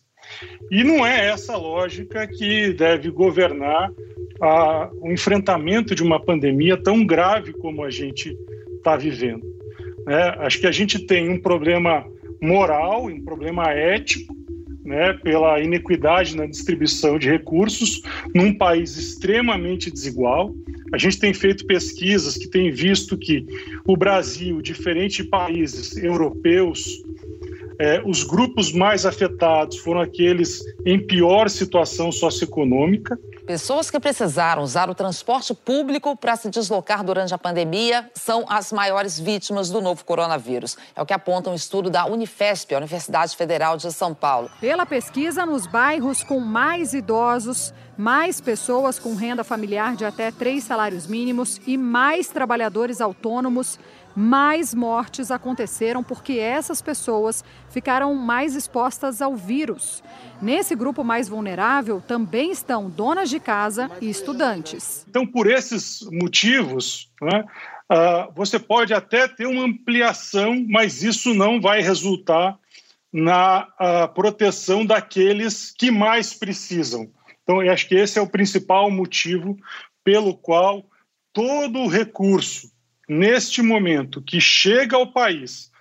E 0.69 0.83
não 0.83 1.05
é 1.05 1.27
essa 1.27 1.55
lógica 1.55 2.27
que 2.27 2.73
deve 2.73 3.09
governar 3.09 3.91
a, 4.41 4.89
o 5.00 5.12
enfrentamento 5.12 5.93
de 5.93 6.03
uma 6.03 6.19
pandemia 6.19 6.75
tão 6.75 7.05
grave 7.05 7.53
como 7.53 7.83
a 7.83 7.89
gente 7.89 8.36
está 8.77 8.98
vivendo. 8.98 9.45
Né? 10.05 10.36
Acho 10.39 10.60
que 10.60 10.67
a 10.67 10.71
gente 10.71 11.05
tem 11.05 11.29
um 11.29 11.39
problema 11.39 12.05
moral, 12.41 13.05
um 13.05 13.24
problema 13.24 13.71
ético, 13.71 14.36
né, 14.83 15.13
pela 15.24 15.60
inequidade 15.62 16.36
na 16.36 16.48
distribuição 16.48 17.19
de 17.19 17.29
recursos 17.29 18.01
num 18.33 18.53
país 18.53 18.98
extremamente 18.98 19.91
desigual. 19.91 20.55
A 20.91 20.98
gente 20.98 21.19
tem 21.19 21.33
feito 21.33 21.65
pesquisas 21.67 22.36
que 22.36 22.50
têm 22.50 22.71
visto 22.71 23.17
que 23.17 23.45
o 23.86 23.95
Brasil, 23.95 24.60
diferente 24.62 25.24
de 25.24 25.29
países 25.29 25.95
europeus, 25.98 27.03
é, 27.79 28.01
os 28.05 28.24
grupos 28.24 28.71
mais 28.71 29.05
afetados 29.05 29.77
foram 29.77 30.01
aqueles 30.01 30.62
em 30.86 31.00
pior 31.00 31.50
situação 31.50 32.12
socioeconômica. 32.12 33.17
Pessoas 33.45 33.89
que 33.89 34.00
precisaram 34.00 34.62
usar 34.62 34.89
o 34.89 34.95
transporte 34.95 35.53
público 35.53 36.15
para 36.15 36.36
se 36.36 36.50
deslocar 36.50 37.03
durante 37.03 37.33
a 37.33 37.38
pandemia 37.38 38.10
são 38.13 38.45
as 38.48 38.71
maiores 38.71 39.19
vítimas 39.19 39.69
do 39.69 39.81
novo 39.81 40.05
coronavírus. 40.05 40.77
É 40.95 41.01
o 41.01 41.05
que 41.05 41.13
aponta 41.13 41.50
um 41.50 41.55
estudo 41.55 41.89
da 41.89 42.05
Unifesp, 42.05 42.75
a 42.75 42.77
Universidade 42.77 43.36
Federal 43.36 43.77
de 43.77 43.91
São 43.91 44.13
Paulo. 44.13 44.50
Pela 44.60 44.86
pesquisa, 44.86 45.45
nos 45.45 45.65
bairros 45.65 46.24
com 46.24 46.39
mais 46.39 46.93
idosos, 46.93 47.74
mais 47.98 48.39
pessoas 48.39 49.00
com 49.00 49.15
renda 49.15 49.43
familiar 49.43 49.95
de 49.95 50.05
até 50.05 50.31
três 50.31 50.63
salários 50.63 51.07
mínimos 51.07 51.60
e 51.65 51.77
mais 51.77 52.27
trabalhadores 52.27 53.01
autônomos, 53.01 53.79
mais 54.15 54.74
mortes 54.74 55.32
aconteceram 55.32 56.03
porque 56.03 56.34
essas 56.34 56.82
pessoas 56.82 57.44
ficaram 57.70 58.13
mais 58.15 58.56
expostas 58.56 59.22
ao 59.22 59.36
vírus. 59.36 60.03
Nesse 60.41 60.75
grupo 60.75 61.03
mais 61.03 61.30
vulnerável 61.30 62.01
também 62.01 62.51
estão 62.51 62.89
donas 62.89 63.30
de 63.30 63.39
casa 63.39 63.89
e 64.01 64.10
estudantes. 64.10 65.06
Então, 65.10 65.25
por 65.25 65.50
esses 65.50 66.01
motivos, 66.12 67.10
né, 67.22 67.46
uh, 67.91 68.32
você 68.36 68.60
pode 68.60 68.94
até 68.94 69.27
ter 69.27 69.46
uma 69.46 69.65
ampliação, 69.65 70.65
mas 70.68 71.03
isso 71.03 71.34
não 71.34 71.62
vai 71.62 71.82
resultar 71.82 72.58
na 73.13 73.68
uh, 73.80 74.13
proteção 74.13 74.86
daqueles 74.86 75.72
que 75.77 75.91
mais 75.91 76.34
precisam. 76.34 77.10
Então, 77.44 77.62
eu 77.62 77.72
acho 77.72 77.88
que 77.88 77.96
esse 77.96 78.18
é 78.18 78.22
o 78.22 78.30
principal 78.30 78.89
motivo 78.89 79.58
pelo 80.03 80.36
qual 80.36 80.86
todo 81.34 81.80
o 81.80 81.88
recurso 81.88 82.72
neste 83.08 83.62
momento, 83.62 84.22
que 84.22 84.39
chega 84.39 84.96
ao 84.96 85.12
país 85.12 85.72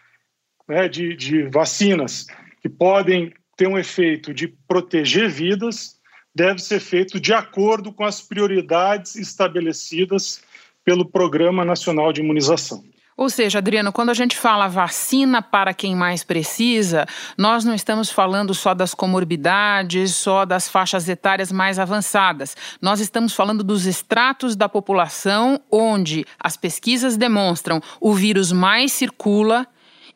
né, 0.68 0.88
de, 0.88 1.14
de 1.16 1.42
vacinas 1.44 2.26
que 2.60 2.68
podem 2.68 3.32
ter 3.56 3.66
um 3.66 3.78
efeito 3.78 4.32
de 4.32 4.48
proteger 4.48 5.28
vidas, 5.28 5.98
deve 6.34 6.60
ser 6.60 6.80
feito 6.80 7.20
de 7.20 7.32
acordo 7.32 7.92
com 7.92 8.04
as 8.04 8.20
prioridades 8.20 9.16
estabelecidas 9.16 10.42
pelo 10.84 11.04
Programa 11.04 11.64
Nacional 11.64 12.12
de 12.12 12.20
Imunização. 12.20 12.82
Ou 13.20 13.28
seja, 13.28 13.58
Adriano, 13.58 13.92
quando 13.92 14.08
a 14.08 14.14
gente 14.14 14.34
fala 14.34 14.66
vacina 14.66 15.42
para 15.42 15.74
quem 15.74 15.94
mais 15.94 16.24
precisa, 16.24 17.04
nós 17.36 17.66
não 17.66 17.74
estamos 17.74 18.10
falando 18.10 18.54
só 18.54 18.72
das 18.72 18.94
comorbidades, 18.94 20.16
só 20.16 20.46
das 20.46 20.70
faixas 20.70 21.06
etárias 21.06 21.52
mais 21.52 21.78
avançadas. 21.78 22.56
Nós 22.80 22.98
estamos 22.98 23.34
falando 23.34 23.62
dos 23.62 23.84
estratos 23.84 24.56
da 24.56 24.70
população 24.70 25.60
onde 25.70 26.24
as 26.42 26.56
pesquisas 26.56 27.18
demonstram 27.18 27.82
o 28.00 28.14
vírus 28.14 28.52
mais 28.52 28.90
circula 28.90 29.66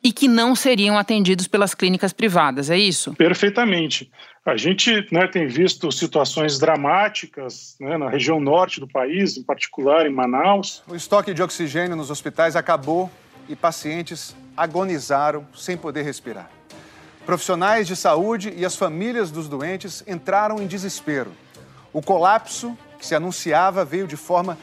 e 0.03 0.11
que 0.11 0.27
não 0.27 0.55
seriam 0.55 0.97
atendidos 0.97 1.47
pelas 1.47 1.75
clínicas 1.75 2.11
privadas, 2.11 2.71
é 2.71 2.77
isso? 2.77 3.13
Perfeitamente. 3.13 4.09
A 4.45 4.55
gente 4.55 5.07
né, 5.11 5.25
tem 5.25 5.47
visto 5.47 5.91
situações 5.91 6.59
dramáticas 6.59 7.75
né, 7.79 7.97
na 7.97 8.07
região 8.07 8.39
norte 8.39 8.79
do 8.79 8.87
país, 8.87 9.37
em 9.37 9.43
particular 9.43 10.05
em 10.05 10.13
Manaus. 10.13 10.83
O 10.87 10.95
estoque 10.95 11.33
de 11.33 11.41
oxigênio 11.41 11.95
nos 11.95 12.11
hospitais 12.11 12.55
acabou 12.55 13.09
e 13.49 13.55
pacientes 13.55 14.35
agonizaram 14.55 15.47
sem 15.55 15.75
poder 15.75 16.03
respirar. 16.03 16.51
Profissionais 17.25 17.87
de 17.87 17.95
saúde 17.95 18.53
e 18.55 18.63
as 18.63 18.75
famílias 18.75 19.31
dos 19.31 19.49
doentes 19.49 20.03
entraram 20.07 20.61
em 20.61 20.67
desespero. 20.67 21.31
O 21.91 21.99
colapso 21.99 22.77
que 22.99 23.05
se 23.05 23.15
anunciava 23.15 23.83
veio 23.83 24.05
de 24.05 24.15
forma 24.15 24.59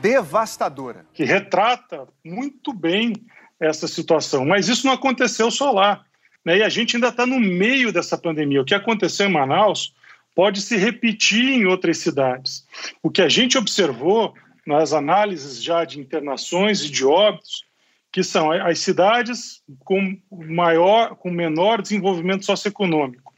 devastadora. 0.00 1.04
Que 1.12 1.24
retrata 1.24 2.06
muito 2.24 2.72
bem 2.72 3.14
essa 3.58 3.88
situação. 3.88 4.44
Mas 4.44 4.68
isso 4.68 4.86
não 4.86 4.94
aconteceu 4.94 5.50
só 5.50 5.72
lá. 5.72 6.04
Né? 6.44 6.58
E 6.58 6.62
a 6.62 6.68
gente 6.68 6.96
ainda 6.96 7.08
está 7.08 7.26
no 7.26 7.40
meio 7.40 7.92
dessa 7.92 8.18
pandemia. 8.18 8.60
O 8.60 8.64
que 8.64 8.74
aconteceu 8.74 9.26
em 9.26 9.32
Manaus 9.32 9.94
pode 10.34 10.60
se 10.60 10.76
repetir 10.76 11.48
em 11.48 11.66
outras 11.66 11.98
cidades. 11.98 12.66
O 13.02 13.10
que 13.10 13.22
a 13.22 13.28
gente 13.28 13.56
observou 13.56 14.34
nas 14.66 14.92
análises 14.92 15.62
já 15.62 15.84
de 15.84 16.00
internações 16.00 16.82
e 16.82 16.90
de 16.90 17.04
óbitos 17.04 17.64
que 18.10 18.22
são 18.22 18.52
as 18.52 18.78
cidades 18.78 19.60
com 19.80 20.16
maior, 20.30 21.16
com 21.16 21.30
menor 21.30 21.82
desenvolvimento 21.82 22.44
socioeconômico, 22.44 23.34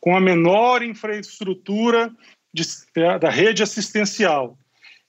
com 0.00 0.14
a 0.14 0.20
menor 0.20 0.82
infraestrutura 0.82 2.12
de, 2.52 2.62
da 3.18 3.30
rede 3.30 3.62
assistencial 3.62 4.58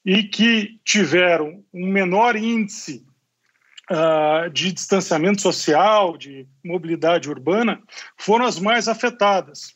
e 0.05 0.23
que 0.23 0.79
tiveram 0.85 1.61
um 1.73 1.87
menor 1.87 2.37
índice 2.37 3.05
uh, 3.91 4.49
de 4.49 4.71
distanciamento 4.71 5.41
social, 5.41 6.17
de 6.17 6.47
mobilidade 6.63 7.29
urbana, 7.29 7.81
foram 8.17 8.45
as 8.45 8.59
mais 8.59 8.87
afetadas. 8.87 9.75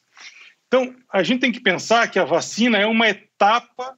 Então, 0.67 0.95
a 1.11 1.21
gente 1.21 1.41
tem 1.41 1.51
que 1.51 1.59
pensar 1.59 2.09
que 2.09 2.17
a 2.17 2.25
vacina 2.25 2.77
é 2.77 2.85
uma 2.85 3.07
etapa 3.07 3.97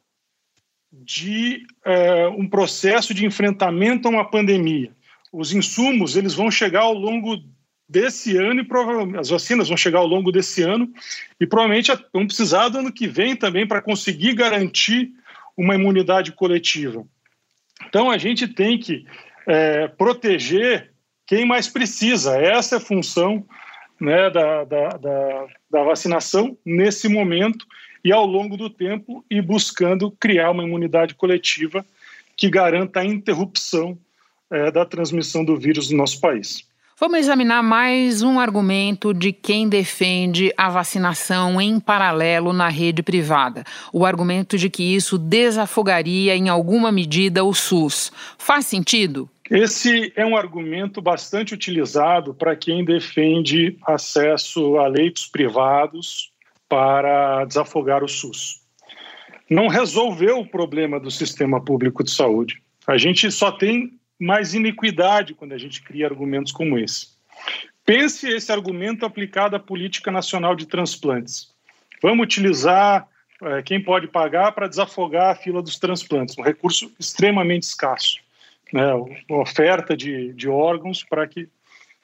de 0.91 1.65
uh, 1.85 2.29
um 2.37 2.49
processo 2.49 3.13
de 3.13 3.25
enfrentamento 3.25 4.07
a 4.07 4.11
uma 4.11 4.29
pandemia 4.29 4.95
os 5.35 5.53
insumos 5.53 6.15
eles 6.15 6.33
vão 6.33 6.49
chegar 6.49 6.81
ao 6.81 6.93
longo 6.93 7.43
desse 7.87 8.37
ano 8.37 8.61
e 8.61 8.63
provavelmente 8.63 9.19
as 9.19 9.29
vacinas 9.29 9.67
vão 9.67 9.75
chegar 9.75 9.99
ao 9.99 10.07
longo 10.07 10.31
desse 10.31 10.63
ano 10.63 10.91
e 11.39 11.45
provavelmente 11.45 11.91
vão 12.13 12.25
precisar 12.25 12.69
do 12.69 12.79
ano 12.79 12.91
que 12.91 13.05
vem 13.05 13.35
também 13.35 13.67
para 13.67 13.81
conseguir 13.81 14.33
garantir 14.33 15.11
uma 15.57 15.75
imunidade 15.75 16.31
coletiva. 16.31 17.05
Então 17.87 18.09
a 18.09 18.17
gente 18.17 18.47
tem 18.47 18.79
que 18.79 19.05
é, 19.47 19.87
proteger 19.87 20.91
quem 21.25 21.45
mais 21.45 21.67
precisa. 21.67 22.37
Essa 22.37 22.75
é 22.75 22.77
a 22.77 22.81
função 22.81 23.45
né, 23.99 24.29
da, 24.29 24.63
da, 24.63 24.89
da, 24.89 25.47
da 25.71 25.83
vacinação 25.83 26.57
nesse 26.65 27.07
momento 27.07 27.65
e 28.03 28.11
ao 28.11 28.25
longo 28.25 28.55
do 28.55 28.69
tempo 28.69 29.25
e 29.29 29.41
buscando 29.41 30.11
criar 30.11 30.51
uma 30.51 30.63
imunidade 30.63 31.15
coletiva 31.15 31.85
que 32.37 32.49
garanta 32.49 32.99
a 32.99 33.05
interrupção 33.05 33.97
é, 34.51 34.69
da 34.69 34.85
transmissão 34.85 35.43
do 35.43 35.57
vírus 35.57 35.89
no 35.89 35.97
nosso 35.97 36.19
país. 36.19 36.67
Vamos 36.97 37.19
examinar 37.19 37.61
mais 37.61 38.21
um 38.21 38.39
argumento 38.39 39.13
de 39.13 39.33
quem 39.33 39.67
defende 39.67 40.53
a 40.55 40.69
vacinação 40.69 41.59
em 41.59 41.77
paralelo 41.77 42.53
na 42.53 42.69
rede 42.69 43.03
privada. 43.03 43.65
O 43.91 44.05
argumento 44.05 44.57
de 44.57 44.69
que 44.69 44.95
isso 44.95 45.17
desafogaria 45.17 46.37
em 46.37 46.47
alguma 46.47 46.93
medida 46.93 47.43
o 47.43 47.53
SUS. 47.53 48.13
Faz 48.37 48.65
sentido? 48.65 49.29
Esse 49.49 50.11
é 50.15 50.25
um 50.25 50.35
argumento 50.35 51.01
bastante 51.01 51.53
utilizado 51.53 52.33
para 52.33 52.55
quem 52.55 52.83
defende 52.83 53.77
acesso 53.85 54.77
a 54.77 54.87
leitos 54.87 55.27
privados 55.27 56.31
para 56.67 57.45
desafogar 57.45 58.03
o 58.03 58.07
SUS. 58.07 58.61
Não 59.47 59.67
resolveu 59.67 60.39
o 60.39 60.47
problema 60.47 60.99
do 60.99 61.11
sistema 61.11 61.63
público 61.63 62.03
de 62.03 62.09
saúde. 62.09 62.63
A 62.87 62.97
gente 62.97 63.31
só 63.31 63.51
tem 63.51 63.99
mais 64.19 64.55
iniquidade 64.55 65.35
quando 65.35 65.53
a 65.53 65.57
gente 65.57 65.83
cria 65.83 66.07
argumentos 66.07 66.51
como 66.51 66.79
esse. 66.79 67.09
Pense 67.85 68.27
esse 68.27 68.51
argumento 68.51 69.05
aplicado 69.05 69.55
à 69.55 69.59
política 69.59 70.11
nacional 70.11 70.55
de 70.55 70.65
transplantes. 70.65 71.53
Vamos 72.01 72.23
utilizar 72.23 73.07
é, 73.43 73.61
quem 73.61 73.79
pode 73.79 74.07
pagar 74.07 74.53
para 74.53 74.67
desafogar 74.67 75.31
a 75.31 75.35
fila 75.35 75.61
dos 75.61 75.77
transplantes, 75.77 76.35
um 76.35 76.41
recurso 76.41 76.91
extremamente 76.99 77.63
escasso. 77.63 78.24
Né? 78.73 78.91
oferta 79.29 79.95
de, 79.95 80.33
de 80.33 80.49
órgãos 80.49 81.03
para 81.03 81.27
que 81.27 81.47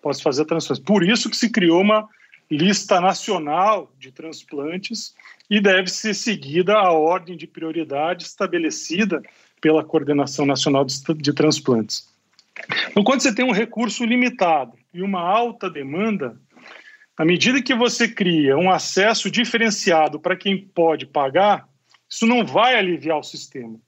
possa 0.02 0.21
fazer 0.21 0.45
transplantes. 0.45 0.84
Por 0.84 1.04
isso 1.04 1.30
que 1.30 1.38
se 1.38 1.50
criou 1.50 1.82
uma 1.82 2.08
lista 2.50 3.00
nacional 3.00 3.91
de 3.97 4.12
transplantes 4.12 5.15
e 5.50 5.62
deve 5.62 5.88
ser 5.88 6.13
seguida 6.13 6.76
a 6.76 6.91
ordem 6.91 7.38
de 7.38 7.47
prioridade 7.47 8.24
estabelecida 8.24 9.21
pela 9.62 9.84
Coordenação 9.84 10.45
Nacional 10.45 10.86
de, 10.86 11.34
Transplantes. 11.34 12.10
Então, 12.89 13.04
quando 13.04 13.21
você 13.21 13.34
tem 13.34 13.45
um 13.45 13.54
recurso 13.54 14.04
limitado 14.04 14.74
e 14.93 15.02
uma 15.02 15.21
alta 15.21 15.69
demanda, 15.69 16.38
à 17.15 17.24
medida 17.24 17.62
que 17.62 17.74
você 17.74 18.08
cria 18.08 18.58
um 18.58 18.69
acesso 18.69 19.30
diferenciado 19.30 20.19
para 20.19 20.36
quem 20.36 20.58
pode 20.58 21.06
pagar, 21.06 21.67
isso 22.10 22.26
não 22.26 22.45
vai 22.45 22.76
aliviar 22.76 23.19
o 23.19 23.24
sistema. 23.24 23.80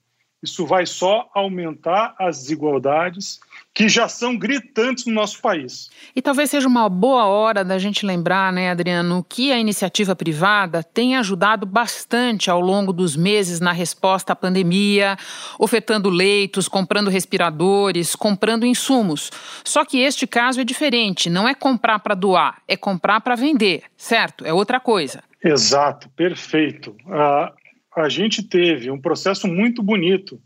Isso 0.44 0.66
vai 0.66 0.86
só 0.86 1.30
aumentar 1.34 2.14
as 2.20 2.40
desigualdades 2.40 3.40
que 3.74 3.90
já 3.90 4.08
são 4.08 4.38
gritantes 4.38 5.06
no 5.06 5.14
nosso 5.14 5.42
país. 5.42 5.90
E 6.16 6.22
talvez 6.22 6.50
seja 6.50 6.68
uma 6.68 6.88
boa 6.88 7.26
hora 7.26 7.64
da 7.64 7.80
gente 7.80 8.06
lembrar, 8.06 8.54
né, 8.54 8.70
Adriano, 8.70 9.26
que 9.28 9.52
a 9.52 9.58
iniciativa 9.58 10.16
privada 10.16 10.84
tem 10.84 11.16
ajudado 11.16 11.66
bastante 11.66 12.52
ao 12.52 12.60
longo 12.60 12.94
dos 12.94 13.16
meses 13.16 13.60
na 13.60 13.72
resposta 13.72 14.34
à 14.34 14.36
pandemia, 14.36 15.18
ofertando 15.58 16.10
leitos, 16.10 16.68
comprando 16.68 17.10
respiradores, 17.10 18.14
comprando 18.16 18.66
insumos. 18.66 19.32
Só 19.64 19.84
que 19.86 20.00
este 20.00 20.28
caso 20.28 20.62
é 20.62 20.64
diferente, 20.64 21.30
não 21.30 21.48
é 21.48 21.56
comprar 21.56 22.00
para 22.00 22.14
doar, 22.14 22.62
é 22.68 22.78
comprar 22.78 23.22
para 23.22 23.36
vender, 23.36 23.84
certo? 23.98 24.46
É 24.46 24.54
outra 24.54 24.80
coisa. 24.80 25.24
Exato, 25.44 26.10
perfeito. 26.10 26.96
Uh, 27.08 27.63
a 27.96 28.10
gente 28.10 28.44
teve 28.44 28.90
um 28.90 29.00
processo 29.00 29.48
muito 29.48 29.84
bonito 29.84 30.42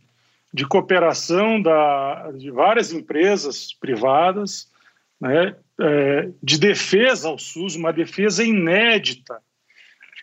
de 0.54 0.66
cooperação 0.66 1.62
da, 1.62 2.32
de 2.32 2.50
várias 2.52 2.92
empresas 2.92 3.74
privadas, 3.74 4.70
né, 5.20 5.56
é, 5.80 6.30
de 6.42 6.60
defesa 6.60 7.28
ao 7.28 7.38
SUS, 7.38 7.76
uma 7.76 7.94
defesa 7.94 8.44
inédita. 8.44 9.42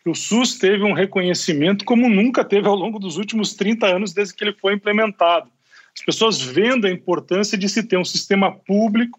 O 0.05 0.15
SUS 0.15 0.59
teve 0.59 0.85
um 0.85 0.93
reconhecimento 0.93 1.85
como 1.85 2.09
nunca 2.09 2.45
teve 2.45 2.69
ao 2.69 2.75
longo 2.75 2.99
dos 2.99 3.17
últimos 3.17 3.55
30 3.55 3.87
anos, 3.87 4.13
desde 4.13 4.35
que 4.35 4.45
ele 4.45 4.53
foi 4.53 4.75
implementado. 4.75 5.51
As 5.97 6.05
pessoas 6.05 6.41
vendo 6.41 6.87
a 6.87 6.91
importância 6.91 7.57
de 7.57 7.69
se 7.69 7.83
ter 7.83 7.97
um 7.97 8.05
sistema 8.05 8.53
público 8.53 9.19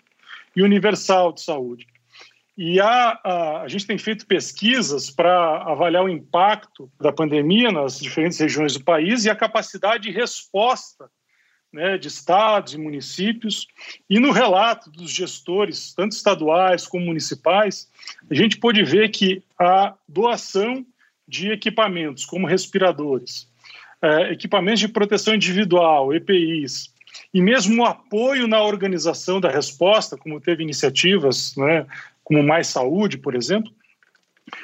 e 0.56 0.62
universal 0.62 1.34
de 1.34 1.41
saúde. 1.41 1.88
E 2.58 2.80
a, 2.80 3.20
a, 3.22 3.62
a, 3.63 3.68
gente 3.68 3.86
tem 3.86 3.98
feito 3.98 4.26
pesquisas 4.26 5.10
para 5.10 5.63
avaliar 5.63 6.04
o 6.06 6.10
impacto 6.10 6.89
da 7.00 7.12
pandemia 7.12 7.70
nas 7.70 8.00
diferentes 8.00 8.39
regiões 8.39 8.74
do 8.74 8.84
país 8.84 9.26
e 9.26 9.30
a 9.30 9.36
capacidade 9.36 10.04
de 10.04 10.12
resposta 10.12 11.10
né, 11.76 11.98
de 11.98 12.08
estados 12.08 12.74
e 12.74 12.78
municípios. 12.78 13.68
E 14.10 14.20
no 14.20 14.32
relato 14.32 14.89
dos 14.89 15.12
gestores, 15.12 15.94
tanto 15.94 16.13
estaduais 16.13 16.88
como 16.88 17.06
municipais, 17.06 17.89
a 18.32 18.34
gente 18.34 18.58
pôde 18.58 18.82
ver 18.84 19.10
que 19.10 19.44
a 19.60 19.94
doação 20.08 20.86
de 21.28 21.52
equipamentos, 21.52 22.24
como 22.24 22.48
respiradores, 22.48 23.50
é, 24.02 24.32
equipamentos 24.32 24.80
de 24.80 24.88
proteção 24.88 25.36
individual, 25.36 26.13
EPIs, 26.13 26.94
e 27.34 27.41
mesmo 27.41 27.82
o 27.82 27.86
apoio 27.86 28.48
na 28.48 28.62
organização 28.62 29.41
da 29.41 29.50
resposta, 29.50 30.15
como 30.15 30.39
teve 30.39 30.63
iniciativas 30.63 31.56
né, 31.58 31.86
como 32.26 32.44
Mais 32.44 32.68
Saúde, 32.68 33.18
por 33.20 33.36
exemplo, 33.36 33.72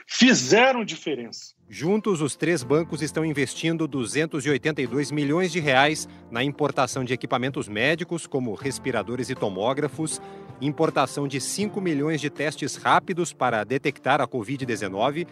fizeram 0.07 0.83
diferença. 0.83 1.53
Juntos, 1.69 2.19
os 2.19 2.35
três 2.35 2.63
bancos 2.63 3.01
estão 3.01 3.23
investindo 3.23 3.87
282 3.87 5.09
milhões 5.11 5.51
de 5.51 5.59
reais 5.61 6.09
na 6.29 6.43
importação 6.43 7.05
de 7.05 7.13
equipamentos 7.13 7.69
médicos, 7.69 8.27
como 8.27 8.53
respiradores 8.53 9.29
e 9.29 9.35
tomógrafos, 9.35 10.21
importação 10.59 11.27
de 11.27 11.39
5 11.39 11.79
milhões 11.79 12.19
de 12.19 12.29
testes 12.29 12.75
rápidos 12.75 13.31
para 13.31 13.63
detectar 13.63 14.19
a 14.19 14.27
Covid-19 14.27 15.25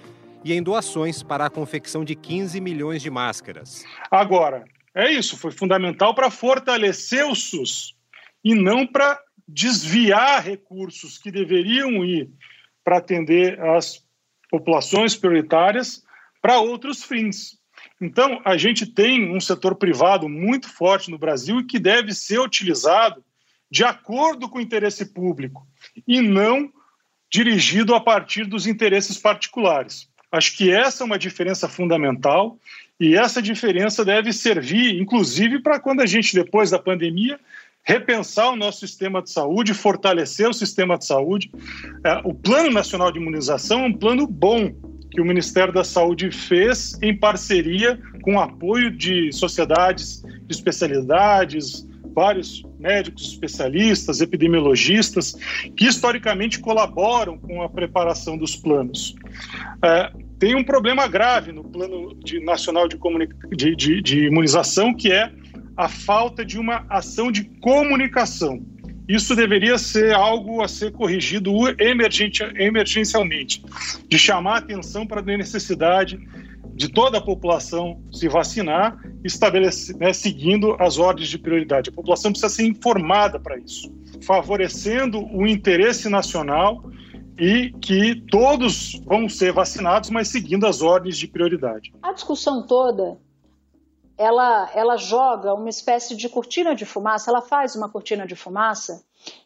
e 0.45 0.53
em 0.53 0.63
doações 0.63 1.21
para 1.21 1.45
a 1.45 1.49
confecção 1.49 2.05
de 2.05 2.15
15 2.15 2.61
milhões 2.61 3.01
de 3.01 3.09
máscaras. 3.09 3.83
Agora, 4.09 4.63
é 4.95 5.11
isso, 5.11 5.35
foi 5.35 5.51
fundamental 5.51 6.15
para 6.15 6.31
fortalecer 6.31 7.25
o 7.25 7.35
SUS 7.35 7.95
e 8.43 8.55
não 8.55 8.87
para 8.87 9.19
desviar 9.51 10.43
recursos 10.43 11.17
que 11.17 11.31
deveriam 11.31 12.03
ir 12.05 12.29
para 12.83 12.97
atender 12.97 13.59
as 13.59 14.03
populações 14.49 15.15
prioritárias 15.15 16.03
para 16.41 16.59
outros 16.59 17.03
fins. 17.03 17.57
Então, 17.99 18.41
a 18.45 18.55
gente 18.57 18.85
tem 18.85 19.35
um 19.35 19.39
setor 19.39 19.75
privado 19.75 20.29
muito 20.29 20.69
forte 20.69 21.11
no 21.11 21.17
Brasil 21.17 21.59
e 21.59 21.65
que 21.65 21.79
deve 21.79 22.13
ser 22.13 22.39
utilizado 22.39 23.23
de 23.69 23.83
acordo 23.83 24.47
com 24.47 24.57
o 24.57 24.61
interesse 24.61 25.05
público 25.13 25.67
e 26.07 26.21
não 26.21 26.71
dirigido 27.31 27.93
a 27.93 27.99
partir 27.99 28.45
dos 28.45 28.65
interesses 28.65 29.17
particulares. 29.17 30.07
Acho 30.31 30.55
que 30.55 30.71
essa 30.71 31.03
é 31.03 31.05
uma 31.05 31.19
diferença 31.19 31.67
fundamental 31.67 32.57
e 32.99 33.15
essa 33.15 33.41
diferença 33.41 34.05
deve 34.05 34.31
servir, 34.31 34.99
inclusive, 34.99 35.59
para 35.59 35.79
quando 35.79 36.01
a 36.01 36.05
gente, 36.05 36.33
depois 36.33 36.69
da 36.69 36.79
pandemia, 36.79 37.39
repensar 37.83 38.51
o 38.51 38.55
nosso 38.55 38.79
sistema 38.79 39.21
de 39.21 39.31
saúde, 39.31 39.73
fortalecer 39.73 40.47
o 40.47 40.53
sistema 40.53 40.97
de 40.97 41.05
saúde. 41.05 41.51
É, 42.05 42.21
o 42.23 42.33
Plano 42.33 42.71
Nacional 42.71 43.11
de 43.11 43.19
Imunização 43.19 43.81
é 43.81 43.87
um 43.87 43.93
plano 43.93 44.27
bom 44.27 44.71
que 45.11 45.19
o 45.19 45.25
Ministério 45.25 45.73
da 45.73 45.83
Saúde 45.83 46.31
fez 46.31 46.97
em 47.01 47.17
parceria 47.17 47.99
com 48.21 48.35
o 48.35 48.39
apoio 48.39 48.91
de 48.91 49.31
sociedades 49.31 50.21
de 50.21 50.53
especialidades, 50.53 51.87
vários 52.13 52.63
médicos 52.79 53.31
especialistas, 53.31 54.21
epidemiologistas, 54.21 55.35
que 55.75 55.85
historicamente 55.85 56.59
colaboram 56.59 57.37
com 57.37 57.61
a 57.61 57.69
preparação 57.69 58.37
dos 58.37 58.55
planos. 58.55 59.15
É, 59.83 60.11
tem 60.37 60.55
um 60.55 60.63
problema 60.63 61.07
grave 61.07 61.51
no 61.51 61.63
Plano 61.63 62.15
de, 62.15 62.39
Nacional 62.43 62.87
de, 62.87 62.97
de, 63.51 63.75
de, 63.75 64.01
de 64.01 64.25
Imunização, 64.25 64.93
que 64.93 65.11
é 65.11 65.31
a 65.79 65.87
falta 65.87 66.43
de 66.43 66.59
uma 66.59 66.85
ação 66.89 67.31
de 67.31 67.45
comunicação. 67.61 68.61
Isso 69.07 69.33
deveria 69.33 69.77
ser 69.77 70.13
algo 70.13 70.61
a 70.61 70.67
ser 70.67 70.91
corrigido 70.91 71.53
emergencialmente, 71.79 73.63
de 74.05 74.19
chamar 74.19 74.57
atenção 74.57 75.07
para 75.07 75.21
a 75.21 75.23
necessidade 75.23 76.19
de 76.75 76.89
toda 76.89 77.19
a 77.19 77.21
população 77.21 78.03
se 78.11 78.27
vacinar, 78.27 78.99
né, 79.97 80.11
seguindo 80.11 80.75
as 80.81 80.97
ordens 80.97 81.29
de 81.29 81.37
prioridade. 81.37 81.89
A 81.89 81.93
população 81.93 82.31
precisa 82.31 82.53
ser 82.53 82.65
informada 82.65 83.39
para 83.39 83.57
isso, 83.57 83.89
favorecendo 84.21 85.25
o 85.33 85.47
interesse 85.47 86.09
nacional 86.09 86.91
e 87.39 87.71
que 87.81 88.21
todos 88.29 89.01
vão 89.05 89.29
ser 89.29 89.53
vacinados, 89.53 90.09
mas 90.09 90.27
seguindo 90.27 90.67
as 90.67 90.81
ordens 90.81 91.17
de 91.17 91.25
prioridade. 91.25 91.93
A 92.03 92.11
discussão 92.11 92.67
toda, 92.67 93.17
ela, 94.19 94.69
ela 94.75 94.97
joga 94.97 95.53
uma 95.53 95.69
espécie 95.69 96.13
de 96.13 96.27
cortina 96.27 96.75
de 96.75 96.85
fumaça, 96.85 97.31
ela 97.31 97.41
faz 97.41 97.73
uma 97.77 97.87
cortina 97.87 98.27
de 98.27 98.35
fumaça 98.35 99.01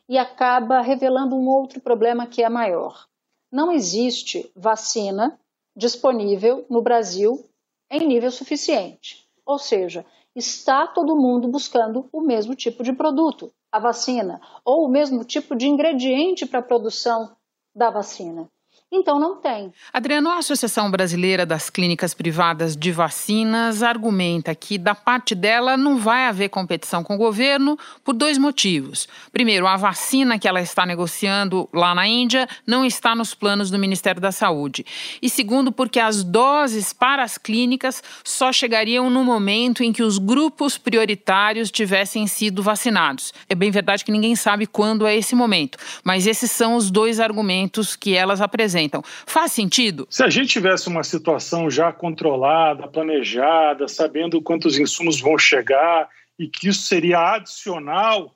e 0.09 0.17
acaba 0.17 0.81
revelando 0.81 1.35
um 1.35 1.47
outro 1.47 1.79
problema 1.79 2.25
que 2.25 2.41
é 2.41 2.49
maior. 2.49 3.05
Não 3.51 3.71
existe 3.71 4.51
vacina 4.55 5.39
disponível 5.75 6.65
no 6.71 6.81
Brasil 6.81 7.47
em 7.87 8.07
nível 8.07 8.31
suficiente. 8.31 9.23
Ou 9.45 9.59
seja, 9.59 10.03
está 10.35 10.87
todo 10.87 11.15
mundo 11.15 11.47
buscando 11.47 12.09
o 12.11 12.19
mesmo 12.19 12.55
tipo 12.55 12.83
de 12.83 12.93
produto, 12.93 13.53
a 13.71 13.77
vacina, 13.77 14.41
ou 14.65 14.87
o 14.87 14.89
mesmo 14.89 15.23
tipo 15.23 15.55
de 15.55 15.67
ingrediente 15.67 16.47
para 16.47 16.61
a 16.61 16.63
produção 16.63 17.37
da 17.75 17.91
vacina. 17.91 18.49
Então 18.95 19.19
não 19.19 19.37
tem. 19.37 19.73
Adriano, 19.91 20.29
a 20.29 20.37
Associação 20.37 20.91
Brasileira 20.91 21.47
das 21.47 21.67
Clínicas 21.67 22.13
Privadas 22.13 22.77
de 22.77 22.91
Vacinas 22.91 23.81
argumenta 23.81 24.53
que 24.53 24.77
da 24.77 24.93
parte 24.93 25.33
dela 25.33 25.75
não 25.75 25.97
vai 25.97 26.27
haver 26.27 26.49
competição 26.49 27.03
com 27.03 27.15
o 27.15 27.17
governo 27.17 27.75
por 28.03 28.13
dois 28.13 28.37
motivos. 28.37 29.07
Primeiro, 29.31 29.65
a 29.65 29.75
vacina 29.75 30.37
que 30.37 30.47
ela 30.47 30.61
está 30.61 30.85
negociando 30.85 31.67
lá 31.73 31.95
na 31.95 32.05
Índia 32.07 32.47
não 32.67 32.85
está 32.85 33.15
nos 33.15 33.33
planos 33.33 33.71
do 33.71 33.79
Ministério 33.79 34.21
da 34.21 34.31
Saúde. 34.31 34.85
E 35.19 35.27
segundo, 35.27 35.71
porque 35.71 35.99
as 35.99 36.23
doses 36.23 36.93
para 36.93 37.23
as 37.23 37.35
clínicas 37.35 38.03
só 38.23 38.53
chegariam 38.53 39.09
no 39.09 39.23
momento 39.23 39.83
em 39.83 39.91
que 39.91 40.03
os 40.03 40.19
grupos 40.19 40.77
prioritários 40.77 41.71
tivessem 41.71 42.27
sido 42.27 42.61
vacinados. 42.61 43.33
É 43.49 43.55
bem 43.55 43.71
verdade 43.71 44.05
que 44.05 44.11
ninguém 44.11 44.35
sabe 44.35 44.67
quando 44.67 45.07
é 45.07 45.17
esse 45.17 45.33
momento, 45.33 45.79
mas 46.03 46.27
esses 46.27 46.51
são 46.51 46.75
os 46.75 46.91
dois 46.91 47.19
argumentos 47.19 47.95
que 47.95 48.13
elas 48.13 48.39
apresentam 48.39 48.82
apresentam. 48.83 49.03
Faz 49.25 49.51
sentido? 49.51 50.07
Se 50.09 50.23
a 50.23 50.29
gente 50.29 50.49
tivesse 50.49 50.87
uma 50.87 51.03
situação 51.03 51.69
já 51.69 51.91
controlada, 51.91 52.87
planejada, 52.87 53.87
sabendo 53.87 54.41
quantos 54.41 54.77
insumos 54.77 55.19
vão 55.19 55.37
chegar 55.37 56.09
e 56.37 56.47
que 56.47 56.69
isso 56.69 56.83
seria 56.83 57.19
adicional 57.35 58.35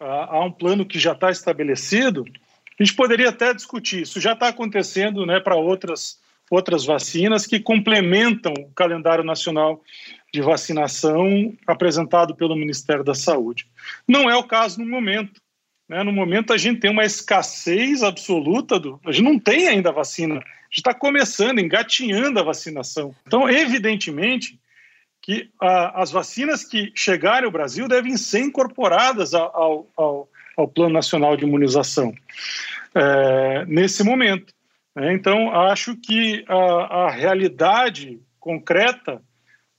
a, 0.00 0.36
a 0.36 0.44
um 0.44 0.50
plano 0.50 0.86
que 0.86 0.98
já 0.98 1.12
está 1.12 1.30
estabelecido, 1.30 2.24
a 2.78 2.82
gente 2.82 2.94
poderia 2.94 3.28
até 3.28 3.52
discutir. 3.52 4.02
Isso 4.02 4.20
já 4.20 4.32
está 4.32 4.48
acontecendo 4.48 5.26
né, 5.26 5.40
para 5.40 5.56
outras, 5.56 6.18
outras 6.50 6.84
vacinas 6.84 7.46
que 7.46 7.60
complementam 7.60 8.52
o 8.52 8.72
calendário 8.72 9.24
nacional 9.24 9.82
de 10.32 10.40
vacinação 10.40 11.52
apresentado 11.66 12.34
pelo 12.34 12.56
Ministério 12.56 13.04
da 13.04 13.14
Saúde. 13.14 13.66
Não 14.08 14.30
é 14.30 14.36
o 14.36 14.44
caso 14.44 14.80
no 14.80 14.88
momento. 14.88 15.40
Né? 15.92 16.02
No 16.02 16.10
momento, 16.10 16.54
a 16.54 16.56
gente 16.56 16.80
tem 16.80 16.90
uma 16.90 17.04
escassez 17.04 18.02
absoluta, 18.02 18.80
do, 18.80 18.98
a 19.04 19.12
gente 19.12 19.24
não 19.24 19.38
tem 19.38 19.68
ainda 19.68 19.92
vacina, 19.92 20.36
a 20.36 20.38
gente 20.38 20.78
está 20.78 20.94
começando, 20.94 21.58
engatinhando 21.58 22.40
a 22.40 22.42
vacinação. 22.42 23.14
Então, 23.26 23.46
evidentemente, 23.46 24.58
que 25.20 25.50
as 25.60 26.10
vacinas 26.10 26.64
que 26.64 26.90
chegarem 26.94 27.44
ao 27.44 27.52
Brasil 27.52 27.86
devem 27.86 28.16
ser 28.16 28.40
incorporadas 28.40 29.34
ao, 29.34 29.86
ao, 29.94 30.28
ao 30.56 30.66
Plano 30.66 30.94
Nacional 30.94 31.36
de 31.36 31.44
Imunização 31.44 32.14
é, 32.94 33.66
nesse 33.66 34.02
momento. 34.02 34.54
Né? 34.96 35.12
Então, 35.12 35.54
acho 35.54 35.94
que 35.94 36.42
a, 36.48 37.04
a 37.04 37.10
realidade 37.10 38.18
concreta 38.40 39.20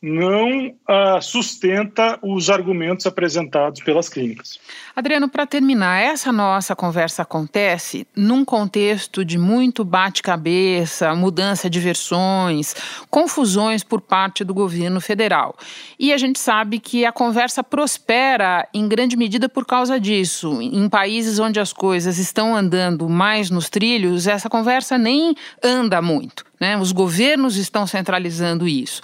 não 0.03 0.67
uh, 0.67 1.21
sustenta 1.21 2.19
os 2.21 2.49
argumentos 2.49 3.05
apresentados 3.05 3.81
pelas 3.81 4.09
clínicas. 4.09 4.59
Adriano, 4.93 5.29
para 5.29 5.47
terminar, 5.47 6.01
essa 6.01 6.29
nossa 6.29 6.75
conversa 6.75 7.21
acontece 7.21 8.05
num 8.13 8.43
contexto 8.43 9.23
de 9.23 9.37
muito 9.37 9.85
bate-cabeça, 9.85 11.15
mudança 11.15 11.69
de 11.69 11.79
versões, 11.79 12.75
confusões 13.09 13.81
por 13.81 14.01
parte 14.01 14.43
do 14.43 14.53
governo 14.53 14.99
federal. 14.99 15.55
E 15.97 16.11
a 16.11 16.17
gente 16.17 16.37
sabe 16.37 16.79
que 16.79 17.05
a 17.05 17.11
conversa 17.13 17.63
prospera 17.63 18.67
em 18.73 18.89
grande 18.89 19.15
medida 19.15 19.47
por 19.47 19.65
causa 19.65 19.97
disso. 19.97 20.61
Em 20.61 20.89
países 20.89 21.39
onde 21.39 21.61
as 21.61 21.71
coisas 21.71 22.17
estão 22.17 22.53
andando 22.53 23.07
mais 23.07 23.49
nos 23.49 23.69
trilhos, 23.69 24.27
essa 24.27 24.49
conversa 24.49 24.97
nem 24.97 25.33
anda 25.63 26.01
muito. 26.01 26.43
Né? 26.59 26.77
Os 26.77 26.91
governos 26.91 27.57
estão 27.57 27.85
centralizando 27.85 28.67
isso. 28.67 29.01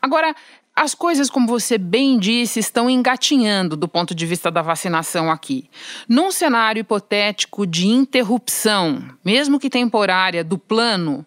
Agora, 0.00 0.34
as 0.74 0.94
coisas, 0.94 1.28
como 1.28 1.46
você 1.46 1.76
bem 1.76 2.18
disse, 2.18 2.60
estão 2.60 2.88
engatinhando 2.88 3.76
do 3.76 3.88
ponto 3.88 4.14
de 4.14 4.24
vista 4.24 4.50
da 4.50 4.62
vacinação 4.62 5.30
aqui. 5.30 5.68
Num 6.08 6.30
cenário 6.30 6.80
hipotético 6.80 7.66
de 7.66 7.88
interrupção, 7.88 9.02
mesmo 9.24 9.58
que 9.58 9.68
temporária, 9.68 10.42
do 10.42 10.56
plano, 10.56 11.26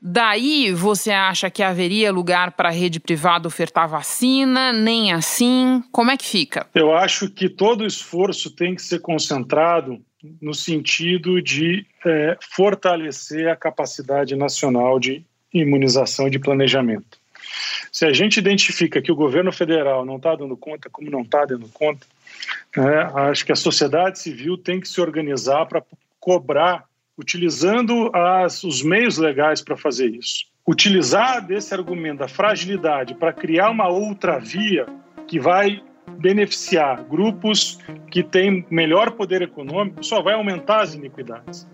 daí 0.00 0.72
você 0.72 1.10
acha 1.10 1.50
que 1.50 1.62
haveria 1.62 2.12
lugar 2.12 2.52
para 2.52 2.68
a 2.68 2.72
rede 2.72 3.00
privada 3.00 3.48
ofertar 3.48 3.88
vacina? 3.88 4.72
Nem 4.72 5.12
assim? 5.12 5.82
Como 5.92 6.10
é 6.10 6.16
que 6.16 6.24
fica? 6.24 6.66
Eu 6.74 6.94
acho 6.94 7.28
que 7.28 7.48
todo 7.48 7.84
esforço 7.84 8.50
tem 8.50 8.74
que 8.74 8.82
ser 8.82 9.00
concentrado 9.00 10.00
no 10.40 10.52
sentido 10.52 11.40
de 11.40 11.86
é, 12.04 12.36
fortalecer 12.40 13.48
a 13.48 13.56
capacidade 13.56 14.34
nacional 14.34 14.98
de 14.98 15.24
imunização 15.52 16.26
e 16.26 16.30
de 16.30 16.38
planejamento. 16.38 17.18
Se 17.92 18.04
a 18.04 18.12
gente 18.12 18.36
identifica 18.36 19.00
que 19.00 19.10
o 19.10 19.16
governo 19.16 19.52
federal 19.52 20.04
não 20.04 20.16
está 20.16 20.34
dando 20.34 20.56
conta, 20.56 20.90
como 20.90 21.10
não 21.10 21.22
está 21.22 21.44
dando 21.44 21.68
conta, 21.68 22.06
né, 22.76 23.10
acho 23.30 23.44
que 23.46 23.52
a 23.52 23.56
sociedade 23.56 24.18
civil 24.18 24.58
tem 24.58 24.80
que 24.80 24.88
se 24.88 25.00
organizar 25.00 25.66
para 25.66 25.82
cobrar, 26.20 26.84
utilizando 27.16 28.10
as, 28.14 28.62
os 28.64 28.82
meios 28.82 29.18
legais 29.18 29.62
para 29.62 29.76
fazer 29.76 30.08
isso. 30.08 30.46
Utilizar 30.66 31.46
desse 31.46 31.72
argumento 31.72 32.18
da 32.18 32.28
fragilidade 32.28 33.14
para 33.14 33.32
criar 33.32 33.70
uma 33.70 33.88
outra 33.88 34.38
via 34.38 34.86
que 35.26 35.40
vai 35.40 35.82
beneficiar 36.18 37.02
grupos 37.04 37.78
que 38.10 38.22
têm 38.22 38.66
melhor 38.68 39.12
poder 39.12 39.40
econômico 39.40 40.04
só 40.04 40.20
vai 40.20 40.34
aumentar 40.34 40.82
as 40.82 40.94
iniquidades. 40.94 41.66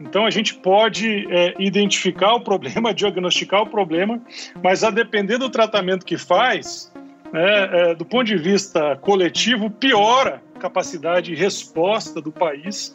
Então 0.00 0.26
a 0.26 0.30
gente 0.30 0.54
pode 0.54 1.26
é, 1.32 1.54
identificar 1.58 2.34
o 2.34 2.40
problema, 2.40 2.92
diagnosticar 2.94 3.62
o 3.62 3.66
problema, 3.66 4.20
mas 4.62 4.82
a 4.82 4.90
depender 4.90 5.38
do 5.38 5.48
tratamento 5.48 6.04
que 6.04 6.18
faz, 6.18 6.92
é, 7.32 7.90
é, 7.90 7.94
do 7.94 8.04
ponto 8.04 8.24
de 8.24 8.36
vista 8.36 8.96
coletivo, 8.96 9.70
piora 9.70 10.42
a 10.54 10.58
capacidade 10.58 11.34
de 11.34 11.34
resposta 11.34 12.20
do 12.20 12.32
país, 12.32 12.94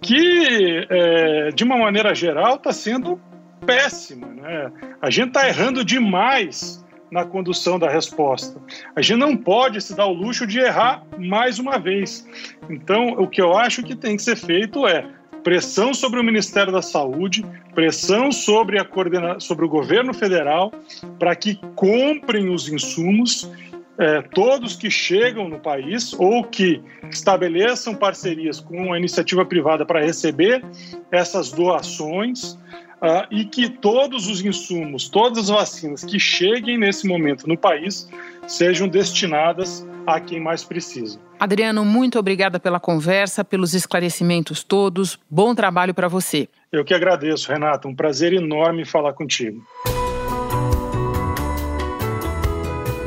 que 0.00 0.86
é, 0.88 1.50
de 1.50 1.62
uma 1.62 1.76
maneira 1.76 2.14
geral 2.14 2.56
está 2.56 2.72
sendo 2.72 3.20
péssima. 3.66 4.28
Né? 4.28 4.72
A 5.00 5.10
gente 5.10 5.28
está 5.28 5.46
errando 5.46 5.84
demais 5.84 6.81
na 7.12 7.26
condução 7.26 7.78
da 7.78 7.90
resposta. 7.90 8.58
A 8.96 9.02
gente 9.02 9.18
não 9.18 9.36
pode 9.36 9.82
se 9.82 9.94
dar 9.94 10.06
o 10.06 10.14
luxo 10.14 10.46
de 10.46 10.58
errar 10.58 11.04
mais 11.18 11.58
uma 11.58 11.78
vez. 11.78 12.26
Então, 12.70 13.08
o 13.18 13.28
que 13.28 13.42
eu 13.42 13.54
acho 13.54 13.82
que 13.82 13.94
tem 13.94 14.16
que 14.16 14.22
ser 14.22 14.34
feito 14.34 14.86
é 14.86 15.06
pressão 15.44 15.92
sobre 15.92 16.18
o 16.18 16.24
Ministério 16.24 16.72
da 16.72 16.80
Saúde, 16.80 17.44
pressão 17.74 18.32
sobre, 18.32 18.78
a 18.78 18.84
coordena... 18.84 19.38
sobre 19.38 19.66
o 19.66 19.68
governo 19.68 20.14
federal 20.14 20.72
para 21.18 21.36
que 21.36 21.60
comprem 21.74 22.48
os 22.48 22.66
insumos 22.66 23.50
é, 23.98 24.22
todos 24.22 24.74
que 24.74 24.90
chegam 24.90 25.50
no 25.50 25.58
país 25.58 26.14
ou 26.14 26.42
que 26.44 26.82
estabeleçam 27.10 27.94
parcerias 27.94 28.58
com 28.58 28.90
a 28.90 28.98
iniciativa 28.98 29.44
privada 29.44 29.84
para 29.84 30.00
receber 30.00 30.64
essas 31.10 31.52
doações 31.52 32.58
uh, 33.02 33.26
e 33.30 33.44
que 33.44 33.68
todos 33.68 34.28
os 34.28 34.42
insumos, 34.42 35.08
todas 35.08 35.38
as 35.38 35.48
vacinas 35.48 36.04
que 36.04 36.18
cheguem 36.18 36.78
nesse 36.78 37.06
momento 37.06 37.48
no 37.48 37.58
país 37.58 38.08
sejam 38.46 38.86
destinadas 38.88 39.86
a 40.06 40.20
quem 40.20 40.40
mais 40.40 40.64
precisa. 40.64 41.18
Adriano, 41.38 41.84
muito 41.84 42.18
obrigada 42.18 42.60
pela 42.60 42.78
conversa, 42.78 43.44
pelos 43.44 43.74
esclarecimentos 43.74 44.62
todos. 44.62 45.18
Bom 45.28 45.54
trabalho 45.54 45.92
para 45.92 46.08
você. 46.08 46.48
Eu 46.70 46.84
que 46.84 46.94
agradeço, 46.94 47.50
Renata. 47.50 47.88
Um 47.88 47.94
prazer 47.94 48.32
enorme 48.32 48.84
falar 48.84 49.12
contigo. 49.12 49.62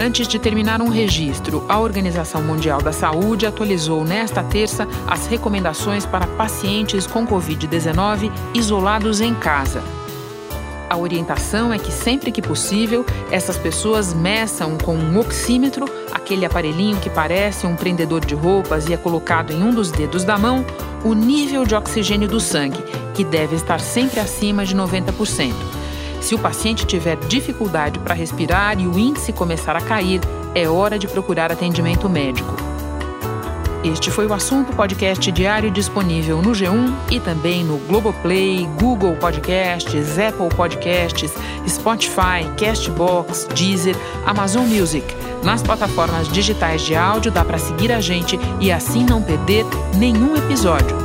Antes 0.05 0.27
de 0.27 0.37
terminar 0.37 0.83
um 0.83 0.87
registro, 0.87 1.65
a 1.67 1.79
Organização 1.79 2.43
Mundial 2.43 2.79
da 2.79 2.91
Saúde 2.91 3.47
atualizou 3.47 4.03
nesta 4.03 4.43
terça 4.43 4.87
as 5.07 5.25
recomendaçoes 5.25 6.05
para 6.05 6.27
pacientes 6.27 7.07
com 7.07 7.25
Covid-19 7.25 8.31
isolados 8.53 9.19
em 9.19 9.33
casa. 9.33 9.81
A 10.87 10.95
orientação 10.95 11.73
é 11.73 11.79
que 11.79 11.91
sempre 11.91 12.31
que 12.31 12.39
possível, 12.39 13.03
essas 13.31 13.57
pessoas 13.57 14.13
meçam 14.13 14.77
com 14.77 14.95
um 14.95 15.17
oxímetro, 15.17 15.87
aquele 16.11 16.45
aparelhinho 16.45 16.99
que 16.99 17.09
parece 17.09 17.65
um 17.65 17.75
prendedor 17.75 18.23
de 18.23 18.35
roupas 18.35 18.87
e 18.87 18.93
é 18.93 18.97
colocado 18.97 19.53
em 19.53 19.63
um 19.63 19.73
dos 19.73 19.89
dedos 19.89 20.23
da 20.23 20.37
mão, 20.37 20.63
o 21.03 21.15
nível 21.15 21.65
de 21.65 21.73
oxigênio 21.73 22.27
do 22.27 22.39
sangue, 22.39 22.77
que 23.15 23.23
deve 23.23 23.55
estar 23.55 23.79
sempre 23.79 24.19
acima 24.19 24.63
de 24.63 24.75
90%. 24.75 25.84
Se 26.25 26.33
o 26.33 26.39
paciente 26.39 26.87
tiver 26.87 27.17
dificuldade 27.27 27.99
para 27.99 28.15
respirar 28.15 28.79
e 28.79 28.87
o 28.87 28.97
índice 28.97 29.31
começar 29.31 29.75
a 29.75 29.79
cair, 29.79 30.19
é 30.55 30.67
hora 30.67 30.97
de 30.97 31.07
procurar 31.07 31.51
atendimento 31.51 32.09
médico. 32.09 32.51
Este 33.83 34.09
foi 34.09 34.25
o 34.25 34.33
assunto 34.33 34.75
podcast 34.75 35.31
diário 35.31 35.69
disponível 35.69 36.41
no 36.41 36.49
G1 36.49 36.91
e 37.11 37.19
também 37.19 37.63
no 37.63 37.77
Globoplay, 37.77 38.67
Google 38.79 39.15
Podcasts, 39.17 40.17
Apple 40.17 40.49
Podcasts, 40.57 41.31
Spotify, 41.67 42.41
Castbox, 42.57 43.47
Deezer, 43.53 43.95
Amazon 44.25 44.65
Music. 44.65 45.05
Nas 45.43 45.61
plataformas 45.61 46.27
digitais 46.29 46.81
de 46.81 46.95
áudio 46.95 47.31
dá 47.31 47.45
para 47.45 47.59
seguir 47.59 47.91
a 47.91 48.01
gente 48.01 48.39
e 48.59 48.71
assim 48.71 49.05
não 49.05 49.21
perder 49.21 49.63
nenhum 49.95 50.35
episódio. 50.35 51.04